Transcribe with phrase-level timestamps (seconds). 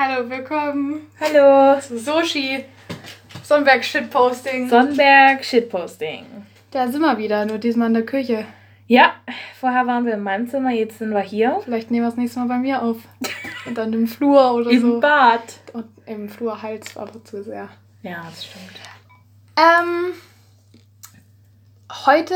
[0.00, 1.80] Hallo, willkommen Hallo.
[1.80, 2.64] zu Soshi.
[3.42, 4.68] Sonnenberg Shitposting.
[4.68, 6.24] Sonnenberg Shitposting.
[6.70, 8.44] da sind wir wieder, nur diesmal in der Küche.
[8.86, 9.14] Ja,
[9.58, 11.58] vorher waren wir in meinem Zimmer, jetzt sind wir hier.
[11.64, 12.98] Vielleicht nehmen wir das nächste Mal bei mir auf.
[13.66, 15.00] Und dann im Flur oder Im so.
[15.00, 15.42] Bad.
[15.72, 17.68] Und im Flur heizt aber zu sehr.
[18.02, 18.70] Ja, das stimmt.
[19.56, 20.12] Ähm,
[22.06, 22.34] heute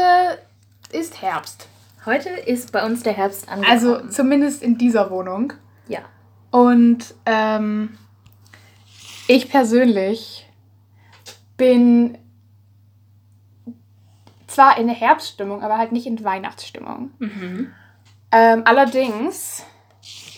[0.90, 1.68] ist Herbst.
[2.04, 3.70] Heute ist bei uns der Herbst angekommen.
[3.72, 5.52] Also zumindest in dieser Wohnung.
[5.86, 6.00] ja.
[6.52, 7.96] Und ähm,
[9.26, 10.46] ich persönlich
[11.56, 12.18] bin
[14.46, 17.10] zwar in der Herbststimmung, aber halt nicht in Weihnachtsstimmung.
[17.18, 17.72] Mhm.
[18.30, 19.64] Ähm, allerdings,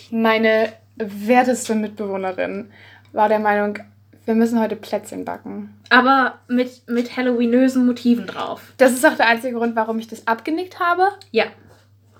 [0.09, 2.71] meine werteste Mitbewohnerin
[3.11, 3.79] war der Meinung,
[4.23, 5.77] wir müssen heute Plätzchen backen.
[5.89, 8.73] Aber mit, mit Halloweenösen Motiven drauf.
[8.77, 11.09] Das ist auch der einzige Grund, warum ich das abgenickt habe.
[11.31, 11.45] Ja.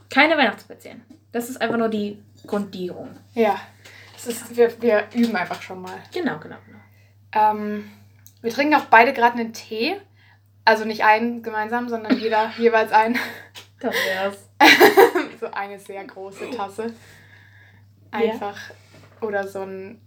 [0.10, 1.02] Keine Weihnachtsplätzchen.
[1.32, 3.10] Das ist einfach nur die Grundierung.
[3.34, 3.58] Ja,
[4.16, 5.98] das ist, wir, wir üben einfach schon mal.
[6.14, 6.80] Genau, genau, genau.
[7.34, 7.91] Ähm,
[8.41, 9.96] wir trinken auch beide gerade einen Tee.
[10.63, 13.18] Also nicht einen gemeinsam, sondern jeder jeweils einen.
[13.80, 14.49] Das wär's.
[15.40, 16.93] so eine sehr große Tasse.
[18.12, 18.58] Einfach.
[19.21, 20.02] Oder so ein.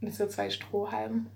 [0.00, 1.30] mit so zwei Strohhalmen.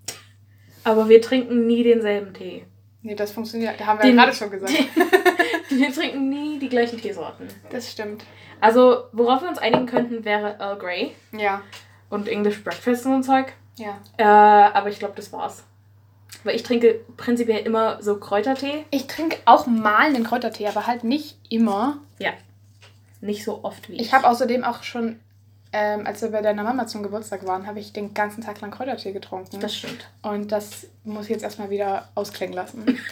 [0.84, 2.66] Aber wir trinken nie denselben Tee.
[3.02, 3.78] Nee, das funktioniert.
[3.80, 4.72] Da haben wir Den- ja gerade schon gesagt.
[5.70, 7.48] wir trinken nie die gleichen Teesorten.
[7.70, 8.24] Das stimmt.
[8.60, 11.62] Also, worauf wir uns einigen könnten, wäre Earl Grey Ja.
[12.10, 13.54] Und English Breakfast und so ein Zeug.
[13.76, 13.98] Ja.
[14.18, 14.24] Äh,
[14.72, 15.64] aber ich glaube, das war's.
[16.44, 18.84] Weil ich trinke prinzipiell immer so Kräutertee.
[18.90, 21.98] Ich trinke auch mal einen Kräutertee, aber halt nicht immer.
[23.20, 24.00] Nicht so oft wie ich.
[24.00, 25.20] Ich habe außerdem auch schon,
[25.72, 28.70] ähm, als wir bei deiner Mama zum Geburtstag waren, habe ich den ganzen Tag lang
[28.70, 29.60] Kräutertee getrunken.
[29.60, 30.08] Das stimmt.
[30.22, 32.98] Und das muss ich jetzt erstmal wieder ausklingen lassen.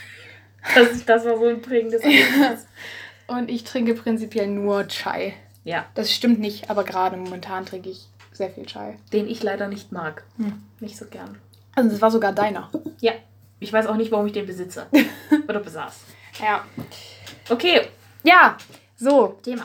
[0.75, 2.67] Das, das war so ein prägendes Erlebnis.
[3.29, 5.35] Und ich trinke prinzipiell nur Chai.
[5.63, 8.09] Ja, Das stimmt nicht, aber gerade momentan trinke ich
[8.39, 8.99] sehr viel Chai.
[9.13, 10.23] den ich leider nicht mag.
[10.37, 10.63] Hm.
[10.81, 11.39] Nicht so gern.
[11.75, 12.71] Also das war sogar deiner.
[13.01, 13.13] Ja.
[13.61, 14.87] Ich weiß auch nicht, warum ich den besitze.
[15.49, 16.01] Oder besaß.
[16.41, 16.65] Ja.
[17.51, 17.89] Okay.
[18.23, 18.57] Ja,
[18.97, 19.65] so, Thema.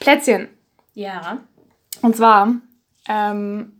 [0.00, 0.48] Plätzchen.
[0.94, 1.38] Ja.
[2.02, 2.52] Und zwar
[3.08, 3.75] ähm,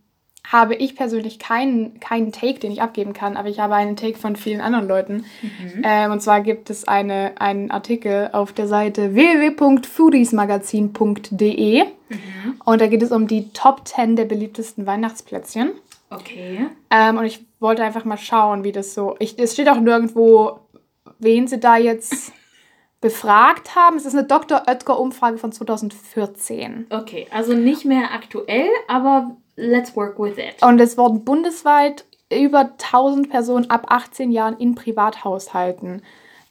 [0.51, 4.17] habe ich persönlich keinen, keinen Take, den ich abgeben kann, aber ich habe einen Take
[4.19, 5.25] von vielen anderen Leuten.
[5.43, 5.83] Mhm.
[5.83, 12.61] Ähm, und zwar gibt es eine, einen Artikel auf der Seite www.foodiesmagazin.de Mhm.
[12.65, 15.73] und da geht es um die Top 10 der beliebtesten Weihnachtsplätzchen.
[16.09, 16.67] Okay.
[16.89, 19.17] Ähm, und ich wollte einfach mal schauen, wie das so.
[19.19, 20.61] Ich, es steht auch nirgendwo,
[21.19, 22.31] wen sie da jetzt
[23.01, 23.97] befragt haben.
[23.97, 24.63] Es ist eine Dr.
[24.69, 26.87] Oetker-Umfrage von 2014.
[26.91, 27.27] Okay.
[27.33, 30.63] Also nicht mehr aktuell, aber let's work with it.
[30.63, 36.03] Und es wurden bundesweit über 1000 Personen ab 18 Jahren in Privathaushalten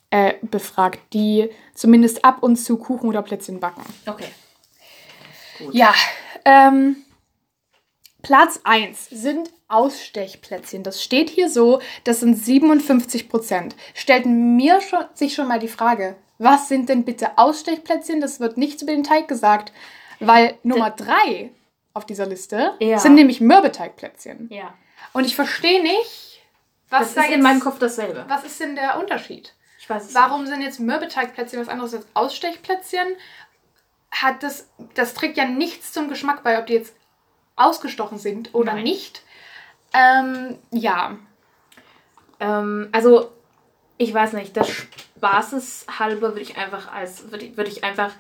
[0.10, 3.84] äh, befragt, die zumindest ab und zu Kuchen oder Plätzchen backen.
[4.06, 4.28] Okay.
[5.60, 5.74] Gut.
[5.74, 5.94] Ja,
[6.44, 6.98] ähm,
[8.22, 10.84] Platz 1 sind Ausstechplätzchen.
[10.84, 13.76] Das steht hier so, das sind 57 Prozent.
[13.94, 18.22] Stellt mir schon, sich schon mal die Frage, was sind denn bitte Ausstechplätzchen?
[18.22, 19.72] Das wird nicht über den Teig gesagt,
[20.20, 21.52] weil Nummer 3
[21.96, 23.00] auf dieser Liste Ja.
[23.00, 24.48] sind nämlich Mürbeteigplätzchen.
[24.52, 24.74] Ja.
[25.14, 26.44] Und ich verstehe nicht,
[26.90, 28.26] was Das da ist in jetzt- meinem Kopf dasselbe.
[28.28, 29.54] Was ist denn der Unterschied?
[29.80, 33.08] Ich weiß es Warum sind jetzt Mürbeteigplätzchen was anderes als Ausstechplätzchen?
[34.12, 36.94] Hat das, das trägt ja nichts zum Geschmack bei, ob die jetzt
[37.56, 38.84] ausgestochen sind oder Nein.
[38.84, 39.24] nicht.
[39.94, 41.18] Ähm, ja.
[42.42, 43.32] Ähm, also,
[43.98, 48.12] ich weiß nicht, das Spaßes halber würde ich einfach als, würde ich, würde ich einfach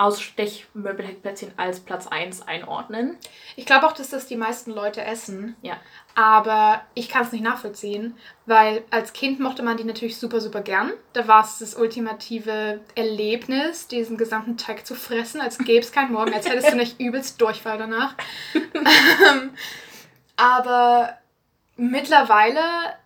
[0.00, 3.18] Ausstechmöbelplätzchen als Platz 1 einordnen.
[3.56, 5.56] Ich glaube auch, dass das die meisten Leute essen.
[5.60, 5.76] Ja.
[6.14, 8.16] Aber ich kann es nicht nachvollziehen,
[8.46, 10.92] weil als Kind mochte man die natürlich super, super gern.
[11.12, 16.12] Da war es das ultimative Erlebnis, diesen gesamten Teig zu fressen, als gäbe es keinen
[16.12, 18.14] Morgen, als hättest du nicht übelst Durchfall danach.
[18.54, 19.50] ähm,
[20.36, 21.19] aber
[21.80, 22.60] mittlerweile,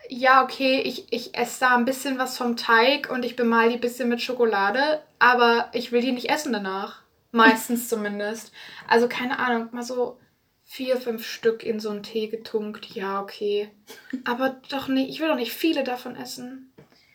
[0.08, 3.76] ja, okay, ich, ich esse da ein bisschen was vom Teig und ich bemal die
[3.76, 7.02] ein bisschen mit Schokolade, aber ich will die nicht essen danach.
[7.30, 8.52] Meistens zumindest.
[8.88, 10.18] Also keine Ahnung, mal so
[10.64, 12.94] vier, fünf Stück in so einen Tee getunkt.
[12.94, 13.70] Ja, okay.
[14.24, 16.72] Aber doch nicht, ich will doch nicht viele davon essen.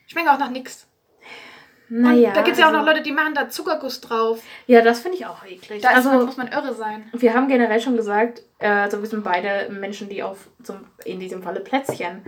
[0.07, 0.87] Schmecken auch nach nichts.
[1.89, 2.29] Naja.
[2.29, 4.41] Und da gibt es ja auch noch also- Leute, die machen da Zuckerguss drauf.
[4.67, 5.81] Ja, das finde ich auch eklig.
[5.81, 7.09] Da man, also, muss man irre sein.
[7.13, 11.19] wir haben generell schon gesagt, äh, also wir sind beide Menschen, die auf, zum, in
[11.19, 12.21] diesem Falle Plätzchen,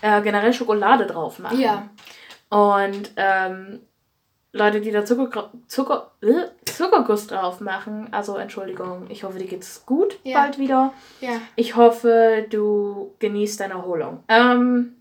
[0.00, 1.60] äh, generell Schokolade drauf machen.
[1.60, 1.88] Ja.
[2.48, 3.80] Und ähm,
[4.54, 9.84] Leute, die da Zucker, Zucker, äh, Zuckerguss drauf machen, also Entschuldigung, ich hoffe, dir geht's
[9.86, 10.40] gut Ja.
[10.40, 10.92] bald wieder.
[11.20, 11.30] Ja.
[11.56, 14.24] Ich hoffe, du genießt deine Erholung.
[14.28, 14.94] Ähm,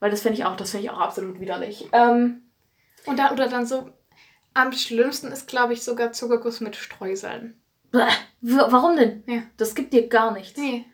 [0.00, 1.88] weil das finde ich auch, das finde ich auch absolut widerlich.
[1.92, 2.41] Ähm,
[3.06, 3.90] Und dann, oder dann so,
[4.54, 7.60] am schlimmsten ist, glaube ich, sogar Zuckerguss mit Streuseln.
[7.90, 8.06] bäh,
[8.40, 9.22] warum denn?
[9.26, 9.42] Ja.
[9.56, 10.58] Das gibt dir gar nichts.
[10.58, 10.84] Nee.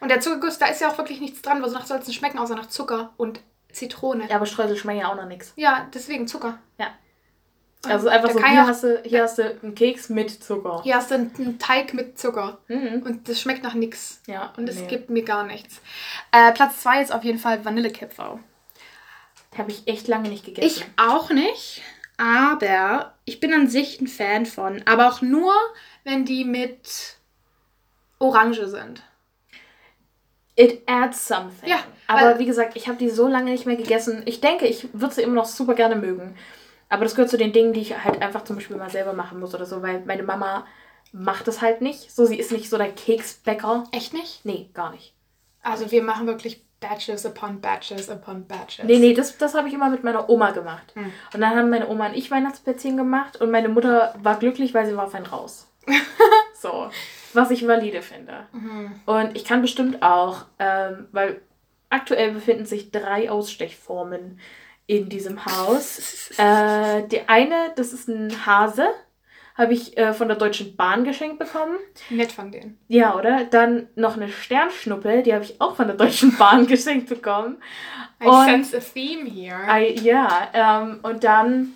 [0.00, 1.62] Und der Zuckerguss, da ist ja auch wirklich nichts dran.
[1.62, 3.40] Wonach soll es denn schmecken, außer nach Zucker und
[3.70, 4.28] Zitrone?
[4.28, 5.52] Ja, aber Streusel schmecken ja auch noch nichts.
[5.56, 6.58] Ja, deswegen Zucker.
[6.78, 6.88] Ja.
[7.86, 10.82] Also einfach Da so, hier, hast du, hier hast du einen Keks mit Zucker.
[10.82, 12.58] Hier hast du einen einen Teig mit Zucker.
[12.68, 13.02] Mhm.
[13.04, 14.20] Und das schmeckt nach nichts.
[14.26, 14.86] Ja, Und es nee.
[14.86, 15.80] gibt mir gar nichts.
[16.30, 18.40] Äh, Platz 2 ist auf jeden Fall Vanillekipferl.
[19.56, 20.66] Habe ich echt lange nicht gegessen.
[20.66, 21.82] Ich auch nicht,
[22.16, 24.82] aber ich bin an sich ein Fan von.
[24.86, 25.52] Aber auch nur,
[26.04, 27.16] wenn die mit
[28.18, 29.02] Orange sind.
[30.56, 31.68] It adds something.
[31.68, 34.22] Ja, aber wie gesagt, ich habe die so lange nicht mehr gegessen.
[34.26, 36.36] Ich denke, ich würde sie immer noch super gerne mögen.
[36.88, 39.40] Aber das gehört zu den Dingen, die ich halt einfach zum Beispiel mal selber machen
[39.40, 40.66] muss oder so, weil meine Mama
[41.12, 42.10] macht es halt nicht.
[42.12, 43.84] So, sie ist nicht so der Keksbäcker.
[43.92, 44.44] Echt nicht?
[44.44, 45.14] Nee, gar nicht.
[45.62, 48.86] Also wir machen wirklich Batches upon Batches upon Batches.
[48.86, 50.92] Nee, nee, das, das habe ich immer mit meiner Oma gemacht.
[50.94, 51.12] Hm.
[51.34, 54.86] Und dann haben meine Oma und ich Weihnachtsplätzchen gemacht und meine Mutter war glücklich, weil
[54.86, 55.68] sie war fein raus.
[56.54, 56.90] so,
[57.32, 58.46] was ich valide finde.
[58.52, 59.00] Mhm.
[59.06, 61.40] Und ich kann bestimmt auch, ähm, weil
[61.88, 64.40] aktuell befinden sich drei Ausstechformen
[64.86, 66.16] in diesem Haus.
[66.38, 68.88] Äh, die eine, das ist ein Hase,
[69.56, 71.76] habe ich äh, von der Deutschen Bahn geschenkt bekommen.
[72.08, 72.78] Nett von denen.
[72.88, 73.44] Ja, oder?
[73.44, 77.56] Dann noch eine Sternschnuppe, die habe ich auch von der Deutschen Bahn geschenkt bekommen.
[78.22, 79.58] I Und- sense a theme here.
[79.68, 81.72] I, ja, ähm, und dann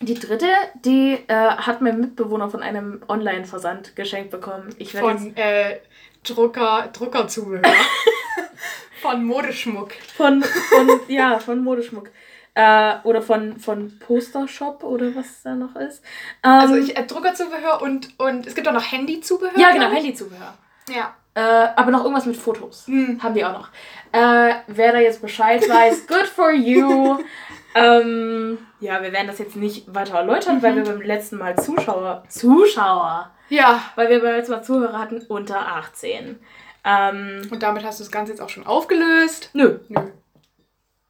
[0.00, 0.48] die dritte,
[0.84, 4.74] die äh, hat mein Mitbewohner von einem Online-Versand geschenkt bekommen.
[4.78, 5.78] Ich werde jetzt von äh,
[6.24, 7.62] Drucker, Druckerzubehör.
[9.00, 9.92] von Modeschmuck.
[10.16, 12.10] von, von, ja, von Modeschmuck.
[12.56, 16.04] Äh, oder von, von Postershop oder was da noch ist.
[16.44, 19.58] Ähm, Also ich, äh, Druckerzubehör und, und es gibt auch noch Handyzubehör.
[19.58, 19.90] ja, genau.
[19.90, 20.54] Handyzubehör.
[20.88, 21.14] Ja.
[21.36, 22.86] Äh, aber noch irgendwas mit Fotos.
[22.86, 23.20] Hm.
[23.20, 23.68] Haben die auch noch.
[24.12, 27.18] Äh, wer da jetzt Bescheid weiß, good for you.
[27.74, 32.22] ähm, ja, wir werden das jetzt nicht weiter erläutern, weil wir beim letzten Mal Zuschauer,
[32.28, 33.82] Zuschauer, Ja.
[33.96, 36.38] weil wir beim letzten Mal Zuhörer hatten unter 18.
[36.84, 39.50] Ähm, Und damit hast du das Ganze jetzt auch schon aufgelöst.
[39.54, 40.00] nö, Nö.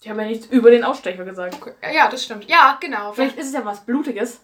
[0.04, 1.56] Ich habe ja nichts über den Ausstecher gesagt.
[1.94, 2.48] Ja, das stimmt.
[2.48, 3.12] Ja, genau.
[3.12, 4.40] Vielleicht ist es ja was Blutiges.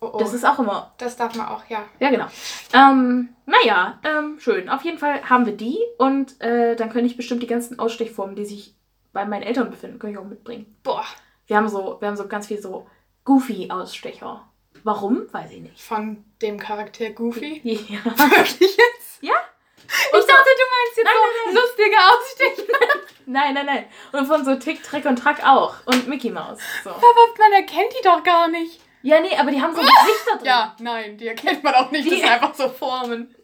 [0.00, 0.18] oh, oh.
[0.18, 0.94] Das ist auch immer.
[0.98, 1.84] das darf man auch, ja.
[2.00, 2.26] Ja, genau.
[2.72, 4.68] Ähm, naja, ähm, schön.
[4.70, 8.36] Auf jeden Fall haben wir die und äh, dann könnte ich bestimmt die ganzen Ausstechformen,
[8.36, 8.74] die sich
[9.12, 10.74] bei meinen Eltern befinden, könnte ich auch mitbringen.
[10.82, 11.04] Boah.
[11.46, 12.86] Wir haben so, wir haben so ganz viel so
[13.24, 14.48] Goofy-Ausstecher.
[14.82, 15.26] Warum?
[15.32, 15.80] Weiß ich nicht.
[15.80, 17.60] Von dem Charakter Goofy.
[17.64, 18.04] Ja.
[18.04, 19.18] Wirklich jetzt?
[19.22, 19.34] Ja?
[19.76, 21.54] Ich Und so- dachte, du meinst jetzt Nein, so nein, nein.
[21.54, 23.00] lustige Ausstecher.
[23.26, 23.84] Nein, nein, nein.
[24.12, 25.74] Und von so Tick, Track und Track auch.
[25.86, 26.60] Und Mickey Mouse.
[26.84, 26.90] So.
[26.90, 27.02] Aber
[27.38, 28.80] man erkennt die doch gar nicht.
[29.02, 30.46] Ja, nee, aber die haben so Gesichter drin.
[30.46, 32.06] Ja, nein, die erkennt man auch nicht.
[32.06, 33.34] Das Die- sind einfach so Formen.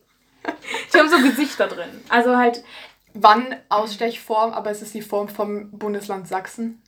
[0.92, 2.02] Die haben so Gesichter drin.
[2.08, 2.64] Also halt,
[3.14, 6.82] Wann Ausstechform, aber es ist die Form vom Bundesland Sachsen.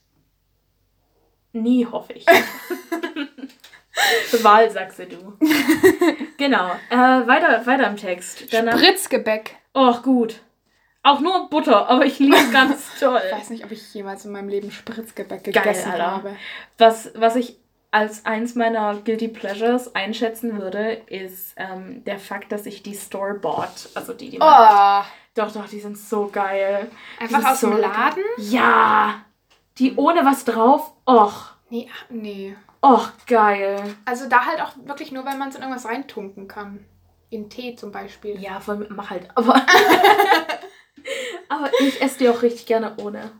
[1.53, 2.25] nie, hoffe ich.
[4.43, 5.37] Wahlsachse, du.
[6.37, 6.71] genau.
[6.89, 8.51] Äh, weiter, weiter im Text.
[8.53, 9.55] Danach, Spritzgebäck.
[9.73, 10.41] Och, gut.
[11.05, 13.21] Auch nur Butter, aber ich liebe es ganz toll.
[13.29, 16.11] Ich weiß nicht, ob ich jemals in meinem Leben Spritzgebäck Geil, gegessen Alter.
[16.11, 16.35] habe.
[16.79, 17.57] Was, was ich
[17.91, 23.89] als eins meiner Guilty Pleasures einschätzen würde, ist ähm, der Fakt, dass ich die Store-Bought,
[23.93, 25.05] also die, die man Oh,
[25.35, 26.89] Doch, doch, die sind so geil.
[27.19, 27.93] Einfach aus dem so lecker.
[27.93, 28.23] Laden?
[28.37, 29.21] Ja!
[29.77, 30.91] Die ohne was drauf.
[31.07, 32.55] Och, Nee, ach, nee.
[32.81, 33.95] och, geil.
[34.05, 36.83] Also da halt auch wirklich nur, weil man es in irgendwas reintunken kann.
[37.29, 38.39] In Tee zum Beispiel.
[38.41, 39.27] Ja, voll, mach halt.
[39.35, 39.55] Aber,
[41.49, 43.31] aber ich esse die auch richtig gerne ohne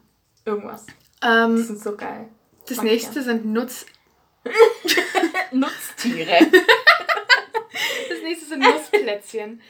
[0.46, 0.86] irgendwas.
[0.86, 2.28] Die Ähm, sind so geil.
[2.68, 3.86] das mag nächste sind Nutz.
[5.52, 6.40] Nutztiere.
[8.08, 9.62] Das nächste sind Nussplätzchen.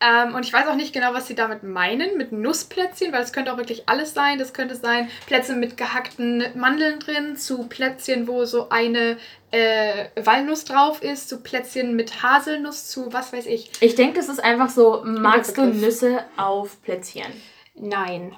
[0.00, 3.32] Ähm, und ich weiß auch nicht genau, was sie damit meinen mit Nussplätzchen, weil es
[3.32, 4.38] könnte auch wirklich alles sein.
[4.38, 9.16] Das könnte sein Plätzchen mit gehackten Mandeln drin, zu Plätzchen, wo so eine
[9.50, 13.70] äh, Walnuss drauf ist, zu Plätzchen mit Haselnuss, zu was weiß ich.
[13.80, 15.64] Ich denke, das ist einfach so, magst du.
[15.66, 17.32] Nüsse auf Plätzchen?
[17.74, 18.36] Nein.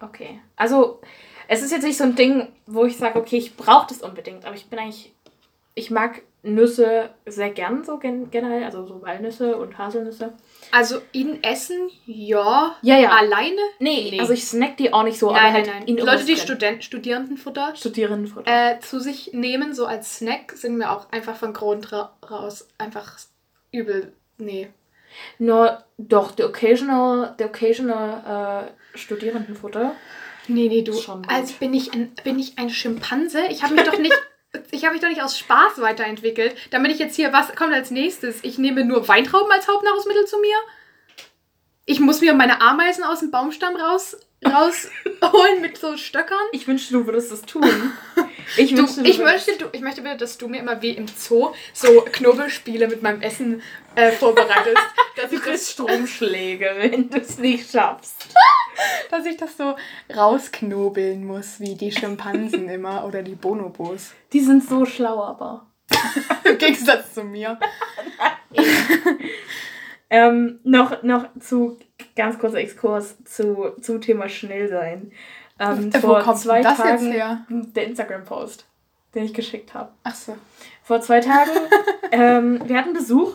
[0.00, 0.40] Okay.
[0.56, 1.00] Also,
[1.48, 4.44] es ist jetzt nicht so ein Ding, wo ich sage, okay, ich brauche das unbedingt,
[4.44, 5.12] aber ich bin eigentlich,
[5.74, 10.32] ich mag Nüsse sehr gern so gen generell, also so Walnüsse und Haselnüsse.
[10.72, 12.76] Also in Essen, ja.
[12.82, 13.10] Ja, ja.
[13.10, 13.60] Alleine?
[13.78, 14.20] Nee, Nee.
[14.20, 15.88] also ich snack die auch nicht so, nein, aber halt nein, nein.
[15.88, 16.36] in Leute, die.
[16.36, 18.50] Student Studierendenfutter Studierendenfutter.
[18.76, 22.68] äh, zu sich nehmen, so als Snack, sind mir auch einfach von Grund ra raus
[22.78, 23.18] einfach
[23.72, 24.12] übel.
[24.38, 24.68] Nee.
[25.38, 29.94] Nur, doch, the occasional, the occasional äh, Studierendenfutter.
[30.48, 30.92] Nee, nee, du.
[30.92, 31.30] Schon gut.
[31.32, 33.46] Als bin ich ein, bin ich ein Schimpanse?
[33.50, 34.14] Ich habe mich doch nicht.
[34.70, 36.56] Ich habe mich doch nicht aus Spaß weiterentwickelt.
[36.70, 38.42] Damit ich jetzt hier, was kommt als nächstes?
[38.42, 40.56] Ich nehme nur Weintrauben als Hauptnahrungsmittel zu mir.
[41.86, 46.38] Ich muss mir meine Ameisen aus dem Baumstamm raus, rausholen mit so Stöckern.
[46.52, 47.64] Ich wünschte, du würdest das tun.
[48.56, 50.90] Ich Du, wünschte, du ich, möchte, du, ich möchte bitte, dass du mir immer wie
[50.90, 53.62] im Zoo so Knobelspiele mit meinem Essen
[53.94, 54.76] äh, vorbereitest.
[55.16, 58.28] dass Du ich kriegst Stromschläge, wenn du es nicht schaffst.
[59.10, 59.76] dass ich das so
[60.14, 64.12] rausknobeln muss, wie die Schimpansen immer oder die Bonobos.
[64.32, 65.66] Die sind so schlau, aber.
[66.44, 67.58] Im Gegensatz zu mir.
[70.08, 71.78] ähm, noch, noch zu
[72.14, 75.12] ganz kurzer Exkurs zu, zum Thema schnell sein.
[75.58, 77.12] Ähm, Wo vor zwei Tagen
[77.74, 78.64] der Instagram-Post,
[79.14, 79.90] den ich geschickt habe.
[80.04, 80.36] Ach so.
[80.82, 81.50] Vor zwei Tagen,
[82.12, 83.34] ähm, wir hatten Besuch.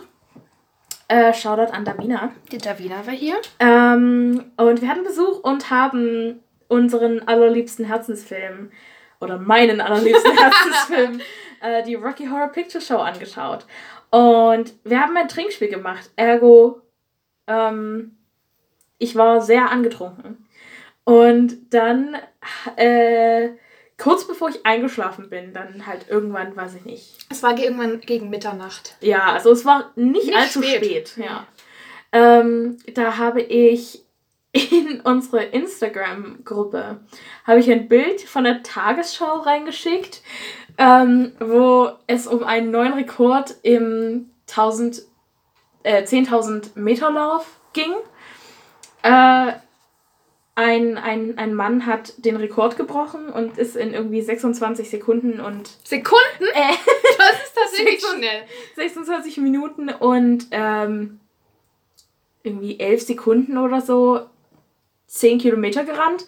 [1.08, 2.32] Äh, Shoutout an Davina.
[2.52, 3.36] Die Davina war hier.
[3.60, 8.72] Ähm, und wir hatten Besuch und haben unseren allerliebsten Herzensfilm
[9.20, 11.22] oder meinen allerliebsten Herzensfilm,
[11.62, 13.66] äh, die Rocky Horror Picture Show angeschaut.
[14.10, 16.10] Und wir haben ein Trinkspiel gemacht.
[16.16, 16.82] Ergo,
[17.48, 18.18] ähm,
[18.98, 20.46] ich war sehr angetrunken.
[21.04, 22.16] Und dann,
[22.78, 23.50] äh,
[23.98, 27.18] kurz bevor ich eingeschlafen bin, dann halt irgendwann, weiß ich nicht.
[27.30, 28.96] Es war irgendwann gegen Mitternacht.
[29.02, 31.10] Ja, also es war nicht, Nicht allzu spät.
[31.10, 31.26] spät.
[31.26, 31.46] ja.
[32.12, 34.04] Ähm, da habe ich
[34.52, 37.02] in unsere Instagram-Gruppe
[37.46, 40.22] habe ich ein Bild von der Tagesschau reingeschickt,
[40.78, 45.02] ähm, wo es um einen neuen Rekord im 1000,
[45.84, 47.94] äh, 10.000 Meter Lauf ging.
[49.06, 49.54] Äh,
[50.58, 55.70] ein, ein, ein Mann hat den Rekord gebrochen und ist in irgendwie 26 Sekunden und
[55.84, 56.46] Sekunden?
[56.54, 56.74] äh,
[57.18, 58.24] Das ist tatsächlich Sekunden.
[58.24, 58.44] schnell.
[58.76, 61.20] 26 Minuten und ähm,
[62.44, 64.30] irgendwie 11 Sekunden oder so
[65.08, 66.26] 10 Kilometer gerannt.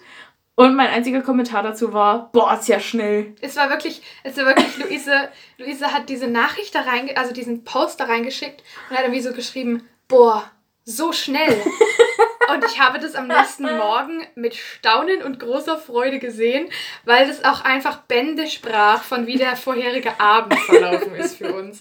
[0.56, 3.36] Und mein einziger Kommentar dazu war, boah, ist ja schnell.
[3.42, 7.64] Es war wirklich, es war wirklich, Luise, Luise hat diese Nachricht da reinge, also diesen
[7.64, 10.50] Post da reingeschickt und hat irgendwie so geschrieben, boah,
[10.84, 11.62] so schnell.
[12.54, 16.70] und ich habe das am nächsten Morgen mit Staunen und großer Freude gesehen,
[17.06, 21.80] weil das auch einfach Bände sprach von wie der vorherige Abend verlaufen ist für uns.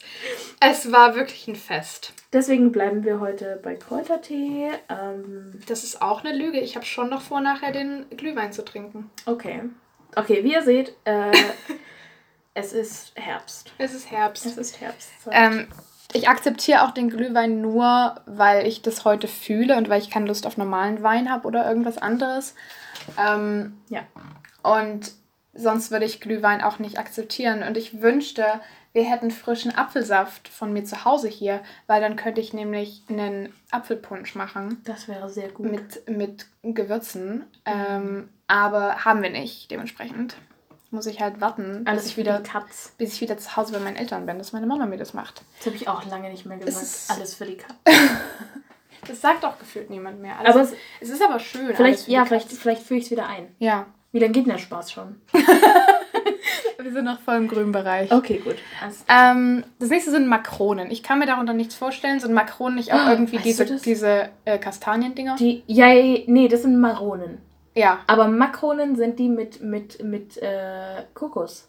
[0.60, 2.12] Es war wirklich ein Fest.
[2.32, 4.70] Deswegen bleiben wir heute bei Kräutertee.
[4.88, 6.58] Ähm, Das ist auch eine Lüge.
[6.60, 9.10] Ich habe schon noch vor, nachher den Glühwein zu trinken.
[9.26, 9.62] okay.
[10.14, 11.30] Okay, wie ihr seht, äh,
[12.54, 13.72] es ist Herbst.
[13.76, 14.46] Es ist Herbst.
[14.46, 15.10] Es ist Herbst.
[15.30, 15.68] Ähm,
[16.12, 20.26] ich akzeptiere auch den Glühwein nur, weil ich das heute fühle und weil ich keine
[20.26, 22.54] Lust auf normalen Wein habe oder irgendwas anderes.
[23.18, 24.02] Ähm, Ja.
[24.62, 25.12] Und
[25.54, 27.62] sonst würde ich Glühwein auch nicht akzeptieren.
[27.62, 28.44] Und ich wünschte,
[28.92, 33.52] wir hätten frischen Apfelsaft von mir zu Hause hier, weil dann könnte ich nämlich einen
[33.70, 35.70] Apfelpunsch machen das wäre sehr gut.
[35.70, 37.44] mit, mit Gewürzen.
[37.64, 39.70] Ähm, aber haben wir nicht.
[39.70, 40.36] Dementsprechend
[40.90, 42.92] muss ich halt warten, bis ich wieder Katz.
[42.98, 45.42] bis ich wieder zu Hause bei meinen Eltern bin, dass meine Mama mir das macht.
[45.58, 46.82] Das habe ich auch lange nicht mehr gesagt.
[46.82, 47.74] ist- Alles für die Katz.
[49.08, 50.36] Das sagt auch gefühlt niemand mehr.
[50.36, 51.72] Aber Also, es, es ist aber schön.
[51.76, 52.60] vielleicht, ja, vielleicht, Katze.
[52.60, 53.54] vielleicht führe ich es wieder ein.
[53.60, 55.20] Ja, Wie lange geht denn der Spaß schon?
[56.78, 58.10] wir sind noch voll im grünen Bereich.
[58.10, 58.56] Okay, gut.
[58.82, 60.90] Also, Ähm, das nächste sind Makronen.
[60.90, 62.18] Ich kann mir darunter nichts vorstellen.
[62.18, 65.36] Sind Makronen nicht auch Ah, irgendwie weißt diese, diese äh, Kastaniendinger?
[65.36, 67.38] die, ja, nee, das sind Maronen.
[67.76, 68.00] Ja.
[68.06, 71.68] Aber Makronen sind die mit, mit, mit äh, Kokos.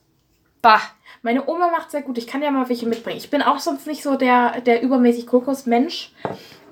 [0.62, 0.82] Bah.
[1.22, 2.18] Meine Oma macht sehr gut.
[2.18, 3.18] Ich kann ja mal welche mitbringen.
[3.18, 6.14] Ich bin auch sonst nicht so der, der übermäßig Kokosmensch.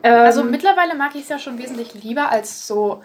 [0.03, 3.03] Ähm, Also mittlerweile mag ich es ja schon wesentlich lieber als so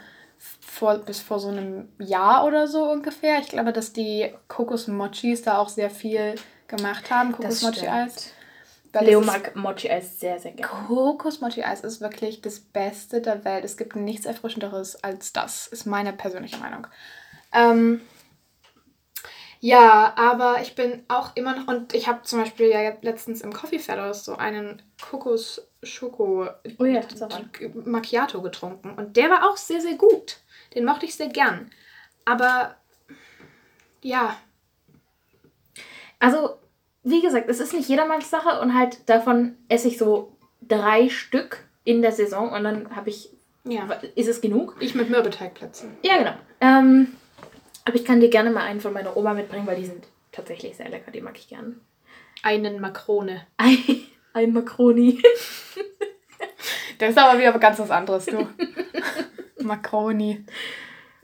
[0.60, 3.40] vor, bis vor so einem Jahr oder so ungefähr.
[3.40, 6.36] Ich glaube, dass die Kokosmochis da auch sehr viel
[6.68, 7.32] gemacht haben.
[7.32, 8.32] Kokosmochi-Eis.
[8.92, 10.72] Weil Leo mag Mochi-Eis sehr, sehr gerne.
[10.86, 13.64] Kokosmochi-Eis ist wirklich das Beste der Welt.
[13.64, 16.86] Es gibt nichts Erfrischenderes als das, ist meine persönliche Meinung.
[17.52, 18.00] Ähm,
[19.60, 23.52] ja, aber ich bin auch immer noch, und ich habe zum Beispiel ja letztens im
[23.52, 27.00] Coffee Fellows so einen Kokos-Schoko Oh ja,
[28.42, 28.90] getrunken.
[28.92, 30.38] Und der war auch sehr, sehr gut.
[30.74, 31.70] Den mochte ich sehr gern.
[32.24, 32.76] Aber
[34.02, 34.36] ja,
[36.20, 36.58] Also,
[37.02, 41.64] wie gesagt, es ist nicht jedermanns Sache und halt davon esse ich so drei Stück
[41.84, 43.30] in der Saison und dann habe ich.
[43.64, 43.88] ja.
[44.14, 44.76] Ist es genug?
[44.80, 45.90] Ich mit Mürbeteigplätzchen.
[46.02, 46.34] Ja, genau.
[46.60, 47.14] Ähm,
[47.84, 50.76] aber ich kann dir gerne mal einen von meiner Oma mitbringen, weil die sind tatsächlich
[50.76, 51.10] sehr lecker.
[51.10, 51.80] Die mag ich gern.
[52.42, 53.46] Einen Makrone.
[53.56, 53.78] Ein,
[54.32, 55.22] ein Makroni.
[56.98, 58.46] Das ist aber wieder ganz was anderes, du.
[59.62, 60.44] Makroni.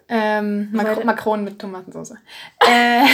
[0.09, 2.15] Ähm, Makro Makronen mit Tomatensauce.
[2.67, 3.05] Äh,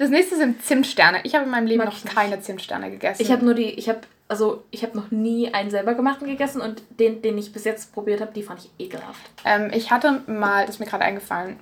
[0.00, 1.20] das nächste sind Zimtsterne.
[1.24, 3.22] Ich habe in meinem Leben Mag noch ich keine Zimtsterne gegessen.
[3.22, 6.60] Ich habe nur die, ich habe, also ich habe noch nie einen selber gemachten gegessen
[6.60, 9.20] und den, den ich bis jetzt probiert habe, die fand ich ekelhaft.
[9.44, 11.58] ähm, ich hatte mal, das ist mir gerade eingefallen,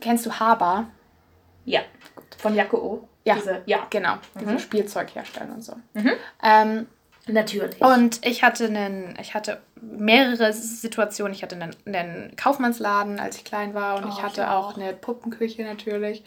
[0.00, 0.86] kennst du Haber?
[1.64, 1.80] Ja.
[2.38, 3.08] Von Jaco.
[3.24, 3.34] Ja.
[3.36, 3.86] Diese, ja.
[3.90, 4.58] Genau, Mhm.
[4.58, 5.74] Spielzeug herstellen und so.
[5.94, 6.12] Mhm.
[6.42, 6.86] Ähm,
[7.26, 7.80] Natürlich.
[7.80, 11.32] Und ich hatte einen, ich hatte mehrere Situationen.
[11.32, 14.72] Ich hatte einen, einen Kaufmannsladen, als ich klein war, und Oh, ich ich hatte auch.
[14.72, 16.22] auch eine Puppenküche natürlich.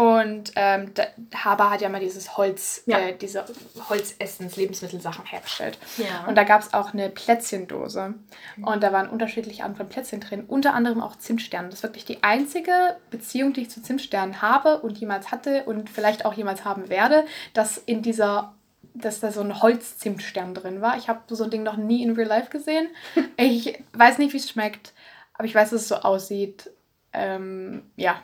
[0.00, 1.02] Und ähm, da,
[1.44, 3.00] Haber hat ja mal dieses Holz, Ja.
[3.00, 3.44] äh, diese
[3.90, 5.76] Holzessens, Lebensmittelsachen hergestellt.
[5.98, 6.24] Ja.
[6.26, 8.14] Und da gab es auch eine Plätzchendose.
[8.62, 11.68] Und da waren unterschiedliche Art von Plätzchen drin, unter anderem auch Zimtsterne.
[11.68, 12.72] Das ist wirklich die einzige
[13.10, 17.26] Beziehung, die ich zu Zimtsternen habe und jemals hatte und vielleicht auch jemals haben werde,
[17.52, 18.54] dass in dieser
[18.94, 20.96] dass da so ein Holzzimtstern drin war.
[20.96, 22.88] Ich habe so ein Ding noch nie in Real Life gesehen.
[23.36, 24.94] Ich weiß nicht, wie es schmeckt,
[25.34, 26.70] aber ich weiß, dass es so aussieht.
[27.12, 28.22] Ähm, ja,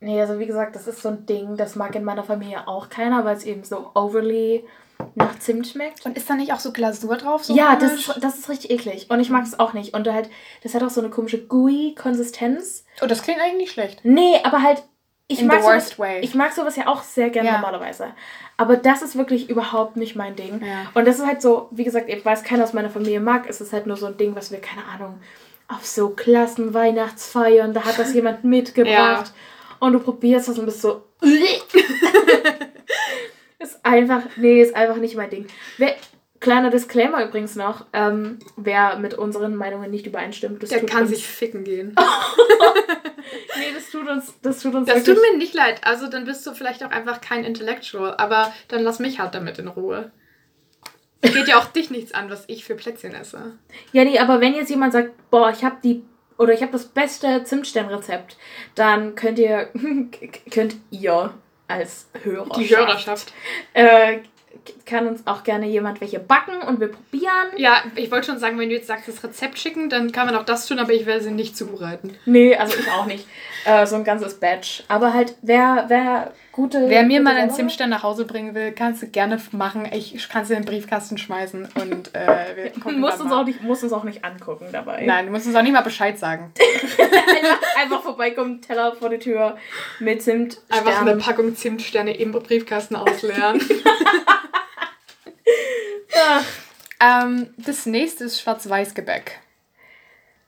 [0.00, 2.88] Nee, also wie gesagt, das ist so ein Ding, das mag in meiner Familie auch
[2.88, 4.64] keiner, weil es eben so overly
[5.14, 6.04] nach Zimt schmeckt.
[6.04, 7.44] Und ist da nicht auch so Glasur drauf?
[7.44, 9.06] So ja, das ist, das ist richtig eklig.
[9.10, 9.94] Und ich mag es auch nicht.
[9.94, 10.28] Und halt,
[10.62, 12.84] das hat auch so eine komische gooey Konsistenz.
[13.02, 14.00] Oh, das klingt eigentlich nicht schlecht.
[14.04, 14.82] Nee, aber halt,
[15.28, 16.20] ich In mag the sowas, worst way.
[16.20, 17.54] Ich mag sowas ja auch sehr gerne Ja.
[17.56, 18.08] normalerweise.
[18.58, 20.62] Aber das ist wirklich überhaupt nicht mein Ding.
[20.64, 20.90] Ja.
[20.94, 23.48] Und das ist halt so, wie gesagt, ich weiß, keiner aus meiner Familie mag.
[23.48, 25.20] Es ist halt nur so ein Ding, was wir, keine Ahnung,
[25.68, 29.32] auf so Klassen, Weihnachtsfeiern, da hat das jemand mitgebracht.
[29.80, 31.04] Und du probierst das und bist so.
[33.58, 35.46] ist einfach, nee, ist einfach nicht mein Ding.
[35.78, 35.94] Wer,
[36.40, 41.02] kleiner Disclaimer übrigens noch, ähm, wer mit unseren Meinungen nicht übereinstimmt, das Der tut kann
[41.02, 41.94] uns, sich ficken gehen.
[43.58, 45.80] Nee, das tut uns, das tut uns Das wirklich- tut mir nicht leid.
[45.82, 49.58] Also dann bist du vielleicht auch einfach kein Intellectual, aber dann lass mich halt damit
[49.58, 50.12] in Ruhe.
[51.22, 53.58] Geht ja auch dich nichts an, was ich für Plätzchen esse.
[53.92, 56.04] Ja, nee, aber wenn jetzt jemand sagt, boah, ich habe die
[56.38, 58.36] oder ich habe das beste Zimtsternrezept,
[58.74, 59.68] dann könnt ihr
[60.50, 61.32] könnt ihr
[61.68, 63.32] als Hörer Die Hörerschaft.
[63.74, 64.18] äh,
[64.84, 67.48] kann uns auch gerne jemand welche backen und wir probieren.
[67.56, 70.34] Ja, ich wollte schon sagen, wenn du jetzt sagst, das Rezept schicken, dann kann man
[70.34, 72.16] auch das tun, aber ich werde sie nicht zubereiten.
[72.24, 73.26] Nee, also ich auch nicht.
[73.66, 74.84] Äh, so ein ganzes Batch.
[74.86, 76.88] Aber halt, wer, wer gute.
[76.88, 79.88] Wer mir gute mal einen Zimtstern nach Hause bringen will, kannst du gerne machen.
[79.92, 83.40] Ich kann sie in den Briefkasten schmeißen und äh, wir gucken muss dann uns, mal.
[83.40, 85.04] auch nicht, muss uns auch nicht angucken dabei.
[85.04, 86.52] Nein, du musst uns auch nicht mal Bescheid sagen.
[86.98, 89.56] einfach, einfach vorbeikommen, Teller vor die Tür
[89.98, 90.58] mit Zimt.
[90.70, 93.60] Einfach eine Packung Zimtsterne im Briefkasten ausleeren.
[96.98, 99.38] Ähm, das nächste ist Schwarz-Weiß-Gebäck.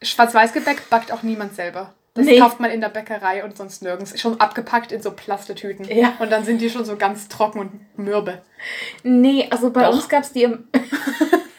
[0.02, 1.94] Schwarz-Weiß-Gebäck backt auch niemand selber.
[2.18, 2.40] Das Nee.
[2.40, 4.20] kauft man in der Bäckerei und sonst nirgends.
[4.20, 5.84] Schon abgepackt in so Plastetüten.
[5.88, 6.14] Ja.
[6.18, 8.42] Und dann sind die schon so ganz trocken und mürbe.
[9.04, 9.92] Nee, also bei Doch.
[9.92, 10.66] uns gab es die im.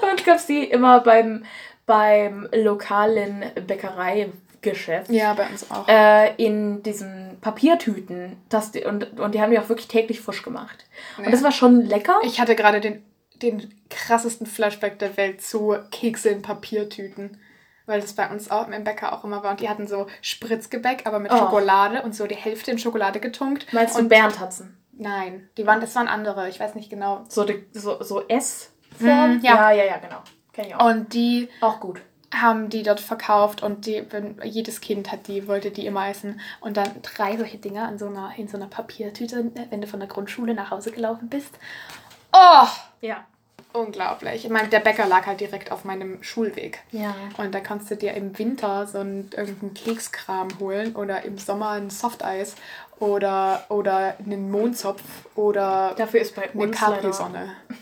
[0.00, 1.44] bei uns gab es die immer beim,
[1.86, 5.10] beim lokalen Bäckereigeschäft.
[5.10, 5.86] Ja, bei uns auch.
[5.86, 8.36] Äh, in diesen Papiertüten.
[8.48, 10.86] Das, und, und die haben die auch wirklich täglich frisch gemacht.
[11.18, 12.18] Und das war schon lecker.
[12.24, 13.04] Ich hatte gerade den,
[13.42, 17.38] den krassesten Flashback der Welt zu Kekse in Papiertüten.
[17.86, 19.52] Weil das bei uns auch im Bäcker auch immer war.
[19.52, 21.36] Und die hatten so Spritzgebäck, aber mit Oh.
[21.38, 23.72] Schokolade und so die Hälfte in Schokolade getunkt.
[23.72, 24.76] Meinst du und Bärentatzen?
[24.98, 26.48] Nein, die waren, das waren andere.
[26.48, 27.24] Ich weiß nicht genau.
[27.28, 29.36] So, die, so, so S-Form?
[29.38, 29.54] Mm, ja.
[29.54, 30.18] ja, ja, ja, genau.
[30.52, 30.84] Kenn ich auch.
[30.86, 32.00] Und die auch gut.
[32.34, 36.40] haben die dort verkauft und die, wenn, jedes Kind hat die, wollte die immer essen.
[36.60, 40.00] Und dann drei solche Dinger in so einer, in so einer Papiertüte, wenn du von
[40.00, 41.58] der Grundschule nach Hause gelaufen bist.
[42.32, 42.66] Oh,
[43.00, 43.24] Ja.
[43.76, 44.44] Unglaublich.
[44.44, 46.80] Ich meine, der Bäcker lag halt direkt auf meinem Schulweg.
[46.92, 47.14] Ja.
[47.36, 51.70] Und da kannst du dir im Winter so einen, irgendeinen Kekskram holen oder im Sommer
[51.70, 52.56] ein Softeis
[52.98, 55.02] oder, oder einen Mondzopf
[55.34, 56.70] oder Dafür ist bei eine.
[56.70, 57.50] Capri-Sonne.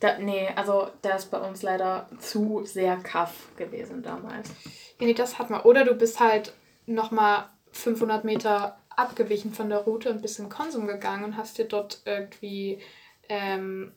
[0.00, 4.50] Da, nee, also der ist bei uns leider zu sehr kaff gewesen damals.
[5.00, 5.62] Ja, nee, das hat man.
[5.62, 6.52] Oder du bist halt
[6.84, 11.64] nochmal 500 Meter abgewichen von der Route und bist in Konsum gegangen und hast dir
[11.64, 12.80] dort irgendwie,
[13.28, 13.92] ähm,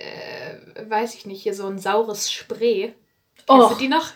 [0.00, 2.94] äh, weiß ich nicht, hier so ein saures Spray.
[3.46, 3.72] Kennst Och.
[3.72, 4.10] du die noch?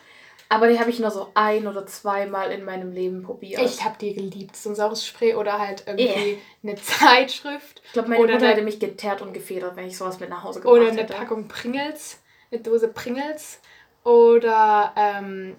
[0.48, 3.60] Aber die habe ich nur so ein oder zweimal in meinem Leben probiert.
[3.62, 4.56] Ich habe die geliebt.
[4.56, 7.82] So ein saures Spray oder halt irgendwie eine Zeitschrift.
[7.86, 10.44] Ich glaube, meine oder Mutter hätte mich geteert und gefedert, wenn ich sowas mit nach
[10.44, 11.14] Hause gebracht Oder eine hätte.
[11.14, 12.18] Packung Pringles,
[12.52, 13.58] eine Dose Pringles
[14.04, 15.56] oder ähm,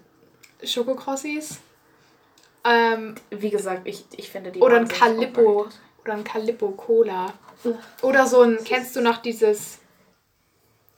[0.62, 1.58] Schokokrossis.
[2.64, 5.66] Ähm, Wie gesagt, ich, ich finde die oder ein Calippo.
[6.02, 7.32] Oder ein Calippo Cola.
[8.02, 9.80] Oder so ein, kennst du noch dieses,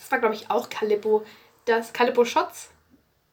[0.09, 1.23] das war glaube ich auch Calippo,
[1.67, 2.71] das Calippo Shots.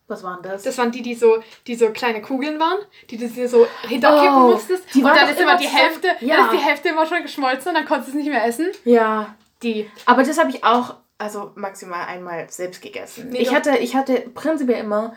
[0.08, 0.64] Was waren das?
[0.64, 2.78] Das waren die, die so, die so kleine Kugeln waren,
[3.10, 4.84] die du dir so hinterkippen Oh, musstest.
[4.94, 6.36] die und waren dann ist immer die Hälfte, Ja.
[6.36, 8.68] dann ist die Hälfte immer schon geschmolzen und dann konntest du es nicht mehr essen.
[8.84, 9.34] ja,
[9.64, 9.90] Die.
[10.06, 13.30] aber das habe ich auch, also maximal einmal selbst gegessen.
[13.30, 13.56] Nee, ich, doch.
[13.56, 15.16] hatte, ich hatte prinzipiell immer,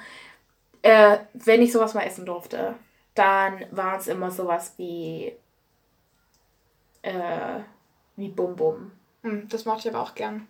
[0.83, 2.75] äh, wenn ich sowas mal essen durfte,
[3.15, 5.35] dann war es immer sowas wie,
[7.03, 7.59] äh,
[8.17, 8.93] wie Bum Bum.
[9.23, 10.49] Hm, das mochte ich aber auch gern.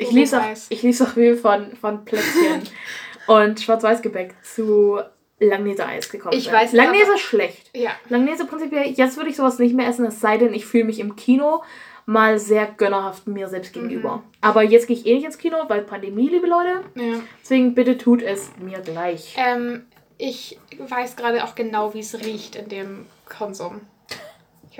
[0.00, 2.62] Ich Bum auch, ich auch viel von, von Plätzchen
[3.26, 4.98] und Schwarz-Weiß-Gebäck zu
[5.38, 6.36] Langnese-Eis gekommen.
[6.36, 6.54] Ich bin.
[6.54, 7.70] weiß, Langnese ist schlecht.
[7.74, 7.90] Ja.
[8.08, 11.00] Langnese prinzipiell, jetzt würde ich sowas nicht mehr essen, es sei denn, ich fühle mich
[11.00, 11.62] im Kino
[12.06, 14.16] mal sehr gönnerhaft mir selbst gegenüber.
[14.16, 14.22] Mhm.
[14.40, 16.84] Aber jetzt gehe ich eh nicht ins Kino, weil Pandemie, liebe Leute.
[16.94, 17.20] ja.
[17.42, 19.36] Deswegen bitte tut es mir gleich.
[19.38, 19.86] Ähm,
[20.18, 23.80] ich weiß gerade auch genau, wie es riecht in dem Konsum.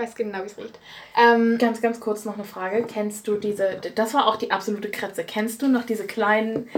[0.00, 0.78] Ich weiß genau, wie es riecht.
[1.18, 2.84] Ähm, Ganz, ganz kurz noch eine Frage.
[2.84, 5.24] Kennst du diese, das war auch die absolute Kretze.
[5.24, 6.70] Kennst du noch diese kleinen,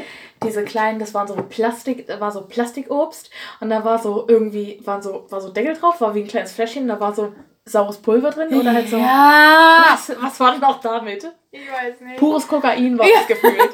[0.42, 3.30] diese kleinen, das waren so Plastik, war so Plastikobst
[3.61, 6.52] und da war so irgendwie, waren so, war so Deckel drauf, war wie ein kleines
[6.52, 7.32] Fläschchen, da war so
[7.64, 8.96] saures Pulver drin oder halt so.
[8.96, 9.85] ja.
[9.92, 11.24] Was, was war denn auch damit?
[11.52, 12.16] Ich weiß nicht.
[12.18, 13.70] Pures Kokain war das gefühlt.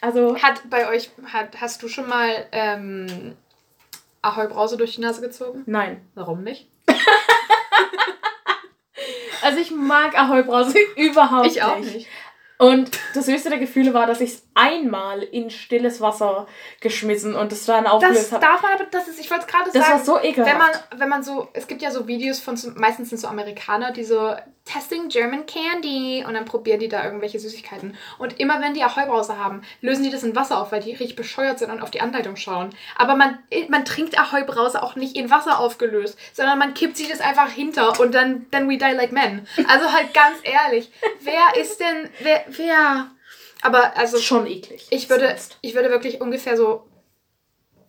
[0.00, 3.34] Also, Hat bei euch, hat, hast du schon mal ähm,
[4.22, 5.62] Ahoi Brause durch die Nase gezogen?
[5.66, 6.00] nein.
[6.14, 6.70] Warum nicht?
[9.42, 11.94] Also ich mag Ahoi Brause überhaupt Ich auch nicht.
[11.94, 12.08] nicht.
[12.58, 16.46] Und das höchste der Gefühle war, dass ich es einmal in stilles Wasser
[16.80, 18.44] geschmissen und es dann Das aufgelöst habe.
[18.44, 19.98] darf man aber, das ist, ich wollte es gerade Das sagen.
[19.98, 20.50] war so ekelhaft.
[20.52, 23.28] wenn man, wenn man so, es gibt ja so Videos von, so, meistens sind so
[23.28, 27.96] Amerikaner, die so Testing German Candy und dann probieren die da irgendwelche Süßigkeiten.
[28.18, 31.14] Und immer wenn die Ahoi-Brause haben, lösen die das in Wasser auf, weil die richtig
[31.14, 32.70] bescheuert sind und auf die Anleitung schauen.
[32.96, 33.38] Aber man,
[33.68, 38.00] man trinkt Ahoi-Brause auch nicht in Wasser aufgelöst, sondern man kippt sich das einfach hinter
[38.00, 39.46] und dann, then we die like men.
[39.68, 40.90] Also halt ganz ehrlich,
[41.20, 43.06] wer ist denn, wer, wer?
[43.62, 44.86] Aber also, schon eklig.
[44.90, 45.58] ich würde, Sonst.
[45.62, 46.86] ich würde wirklich ungefähr so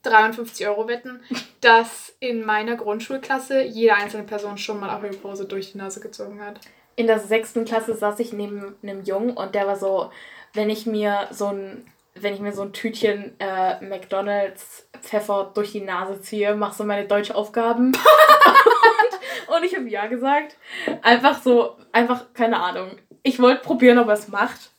[0.03, 1.21] 53 Euro wetten,
[1.62, 6.60] dass in meiner Grundschulklasse jede einzelne Person schon mal Ahoi-Brause durch die Nase gezogen hat.
[6.95, 10.12] In der sechsten Klasse saß ich neben einem Jungen und der war so,
[10.53, 15.73] wenn ich mir so ein, wenn ich mir so ein Tütchen äh, McDonalds Pfeffer durch
[15.73, 17.88] die Nase ziehe, machst du meine deutsche Aufgaben.
[17.89, 17.97] und,
[19.56, 20.58] und ich habe ja gesagt.
[21.03, 22.97] Einfach so, einfach, keine Ahnung.
[23.21, 24.71] Ich wollte probieren, ob er es macht.